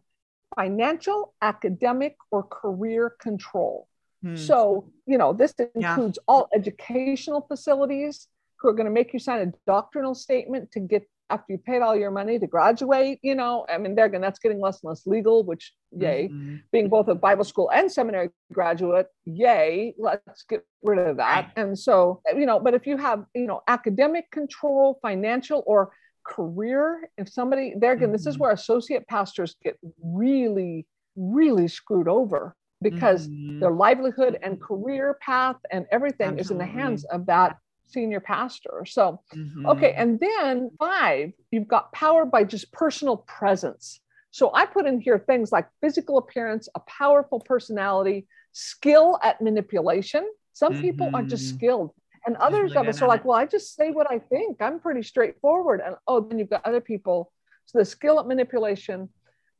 [0.56, 3.86] financial, academic, or career control.
[4.22, 4.36] Hmm.
[4.36, 6.24] So, you know, this includes yeah.
[6.28, 11.08] all educational facilities who are going to make you sign a doctrinal statement to get
[11.30, 14.38] after you paid all your money to graduate, you know, I mean, they're going that's
[14.38, 16.28] getting less and less legal, which yay.
[16.28, 16.56] Mm-hmm.
[16.72, 21.52] Being both a Bible school and seminary graduate, yay, let's get rid of that.
[21.56, 27.08] And so, you know, but if you have, you know, academic control, financial, or career
[27.16, 28.12] if somebody there again mm-hmm.
[28.12, 28.42] this is mm-hmm.
[28.42, 33.60] where associate pastors get really really screwed over because mm-hmm.
[33.60, 36.40] their livelihood and career path and everything Absolutely.
[36.42, 37.56] is in the hands of that
[37.92, 39.66] senior pastor so mm-hmm.
[39.66, 45.00] okay and then five you've got power by just personal presence so i put in
[45.00, 51.46] here things like physical appearance a powerful personality skill at manipulation some people are just
[51.46, 51.56] mm-hmm.
[51.56, 51.94] skilled
[52.26, 54.60] and others of us are like, well, I just say what I think.
[54.60, 55.80] I'm pretty straightforward.
[55.84, 57.32] And oh, then you've got other people.
[57.66, 59.08] So the skill at manipulation,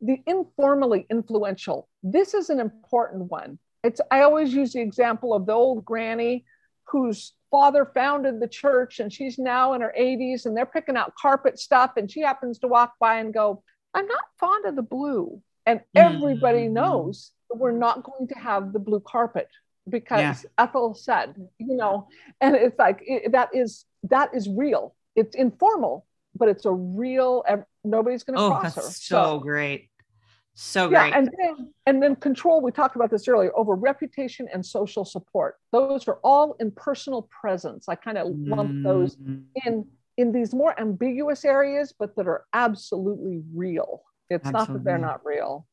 [0.01, 1.89] the informally influential.
[2.03, 3.59] This is an important one.
[3.83, 6.45] It's I always use the example of the old granny
[6.91, 11.15] whose father founded the church and she's now in her 80s and they're picking out
[11.15, 13.63] carpet stuff and she happens to walk by and go,
[13.95, 15.41] I'm not fond of the blue.
[15.67, 16.75] And everybody mm-hmm.
[16.75, 19.49] knows that we're not going to have the blue carpet
[19.89, 20.65] because yeah.
[20.65, 22.09] Ethel said, you know,
[22.41, 24.95] and it's like it, that is that is real.
[25.17, 27.45] It's informal, but it's a real.
[27.85, 28.83] Nobody's going to oh, cross her.
[28.83, 29.91] So, so great.
[30.55, 31.11] So great.
[31.11, 32.61] Yeah, and then and then control.
[32.61, 35.57] We talked about this earlier over reputation and social support.
[35.73, 37.89] Those are all in personal presence.
[37.89, 38.83] I kind of lump mm-hmm.
[38.83, 39.17] those
[39.65, 39.87] in
[40.17, 44.03] in these more ambiguous areas, but that are absolutely real.
[44.29, 44.59] It's absolutely.
[44.59, 45.67] not that they're not real.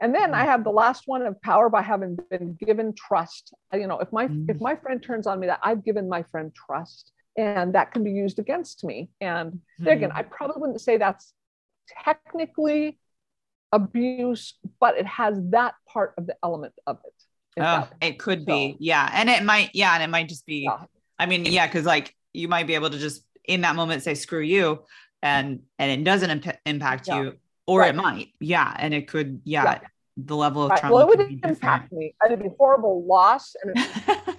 [0.00, 0.50] And then I mm-hmm.
[0.50, 3.52] have the last one of power by having been given trust.
[3.72, 4.50] You know, if my mm-hmm.
[4.50, 8.04] if my friend turns on me that I've given my friend trust, and that can
[8.04, 9.10] be used against me.
[9.20, 9.88] And mm-hmm.
[9.88, 11.32] again, I probably wouldn't say that's
[12.04, 12.98] technically
[13.72, 17.12] abuse, but it has that part of the element of it.
[17.60, 18.76] Oh, it could so, be.
[18.78, 19.08] Yeah.
[19.12, 19.94] And it might, yeah.
[19.94, 20.84] And it might just be, yeah.
[21.18, 24.14] I mean, yeah, because like you might be able to just in that moment say,
[24.14, 24.84] screw you.
[25.22, 27.20] And, and it doesn't imp- impact yeah.
[27.20, 27.32] you,
[27.66, 27.94] or right.
[27.94, 28.28] it might.
[28.38, 28.72] Yeah.
[28.78, 29.64] And it could, yeah.
[29.64, 29.78] yeah.
[30.16, 30.80] The level of right.
[30.80, 30.94] trauma.
[30.94, 32.14] Well, it would impact me.
[32.24, 33.54] It'd be horrible loss.
[33.62, 34.38] And yes.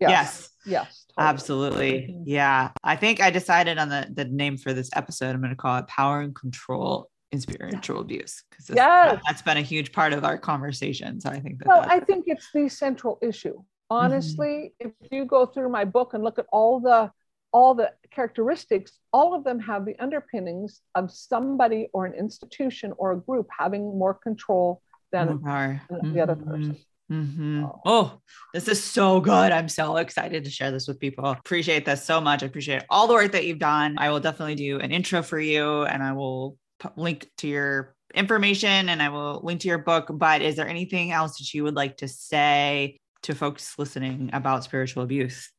[0.00, 0.50] yes.
[0.66, 1.06] Yes.
[1.16, 1.28] Totally.
[1.28, 1.92] Absolutely.
[1.92, 2.22] Mm-hmm.
[2.26, 2.70] Yeah.
[2.84, 5.34] I think I decided on the, the name for this episode.
[5.34, 8.76] I'm going to call it Power and Control in spiritual abuse because yes.
[8.76, 11.20] That, has been a huge part of our conversation.
[11.20, 11.68] So I think that.
[11.68, 13.54] Well, I think it's the central issue.
[13.54, 13.96] Mm-hmm.
[13.96, 14.88] Honestly, mm-hmm.
[15.02, 17.10] if you go through my book and look at all the
[17.52, 23.12] all the characteristics, all of them have the underpinnings of somebody or an institution or
[23.12, 26.12] a group having more control than, than mm-hmm.
[26.14, 26.50] the other mm-hmm.
[26.50, 26.76] person.
[27.10, 27.64] Mm-hmm.
[27.84, 28.20] Oh,
[28.54, 29.50] this is so good.
[29.50, 31.28] I'm so excited to share this with people.
[31.28, 32.44] Appreciate this so much.
[32.44, 33.96] I appreciate all the work that you've done.
[33.98, 36.56] I will definitely do an intro for you and I will
[36.96, 40.08] link to your information and I will link to your book.
[40.10, 44.64] But is there anything else that you would like to say to folks listening about
[44.64, 45.50] spiritual abuse?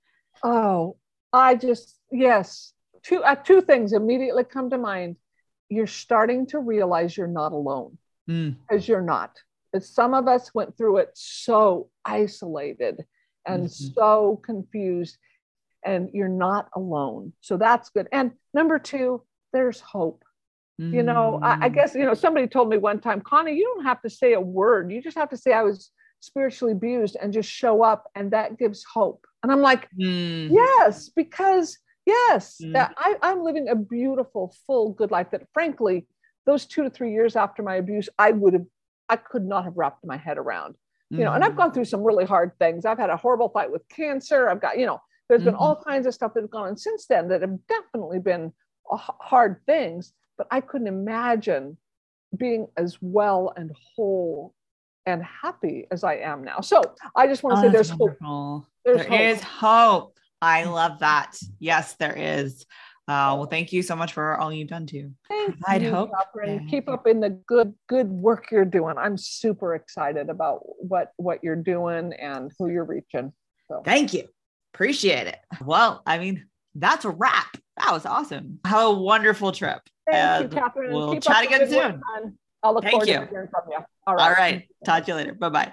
[0.44, 0.98] Oh,
[1.32, 5.18] I just, yes, two, uh, two things immediately come to mind.
[5.70, 7.98] You're starting to realize you're not alone
[8.28, 8.88] because mm.
[8.88, 9.38] you're not.
[9.80, 13.06] Some of us went through it so isolated
[13.46, 13.94] and mm-hmm.
[13.94, 15.18] so confused,
[15.86, 17.32] and you're not alone.
[17.40, 18.08] So that's good.
[18.12, 20.26] And number two, there's hope
[20.82, 21.76] you know I, I, mm.
[21.76, 24.42] guess you know somebody told me one time connie you don't have to say a
[24.42, 28.32] word you just have to say i was spiritually abused and just show up and
[28.32, 30.50] that gives hope and i'm like mm.
[30.52, 32.76] yes because yes mm.
[32.98, 36.08] I, i'm living a beautiful full good life that frankly
[36.46, 38.66] those two to three years after my abuse i would have
[39.10, 40.76] i could not have wrapped my head around
[41.10, 41.74] you know and i've gone mm.
[41.74, 44.86] through some really hard things i've had a horrible fight with cancer i've got you
[44.86, 45.50] know there's mm-hmm.
[45.50, 48.54] been all kinds of stuff that's gone on since then that have definitely been
[48.90, 51.78] hard things but I couldn't imagine
[52.36, 54.56] being as well and whole
[55.06, 56.62] and happy as I am now.
[56.62, 56.82] So
[57.16, 58.60] I just want to oh, say there's wonderful.
[58.60, 58.66] hope.
[58.84, 59.20] There's there hope.
[59.20, 60.18] Is hope.
[60.42, 61.38] I love that.
[61.60, 62.66] Yes, there is.
[63.08, 65.12] Uh, well, thank you so much for all you've done too.
[65.30, 66.10] Thank I'd you, hope.
[66.44, 68.98] And keep up in the good, good work you're doing.
[68.98, 73.32] I'm super excited about what what you're doing and who you're reaching.
[73.68, 74.28] So thank you.
[74.74, 75.38] Appreciate it.
[75.64, 77.58] Well, I mean, that's a wrap.
[77.78, 78.60] That was awesome.
[78.66, 79.82] Have a wonderful trip.
[80.12, 80.94] Thank you, Catherine.
[80.94, 82.02] We'll Keep chat again soon.
[82.64, 83.20] I'll look Thank forward you.
[83.20, 83.78] to hearing from you.
[84.06, 84.24] All right.
[84.24, 84.68] All right.
[84.86, 85.34] Talk to you later.
[85.34, 85.72] Bye bye.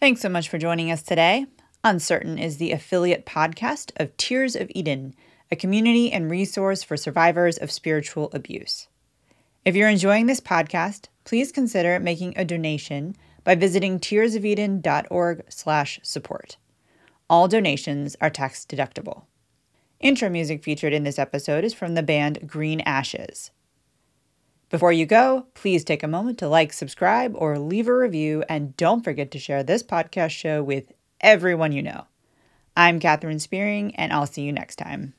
[0.00, 1.46] Thanks so much for joining us today.
[1.82, 5.14] Uncertain is the affiliate podcast of Tears of Eden,
[5.50, 8.88] a community and resource for survivors of spiritual abuse.
[9.64, 16.56] If you're enjoying this podcast, please consider making a donation by visiting tearsofeden.org/support.
[17.30, 19.24] All donations are tax deductible.
[20.00, 23.50] Intro music featured in this episode is from the band Green Ashes.
[24.70, 28.76] Before you go, please take a moment to like, subscribe, or leave a review, and
[28.76, 32.06] don't forget to share this podcast show with everyone you know.
[32.76, 35.14] I'm Catherine Spearing, and I'll see you next time.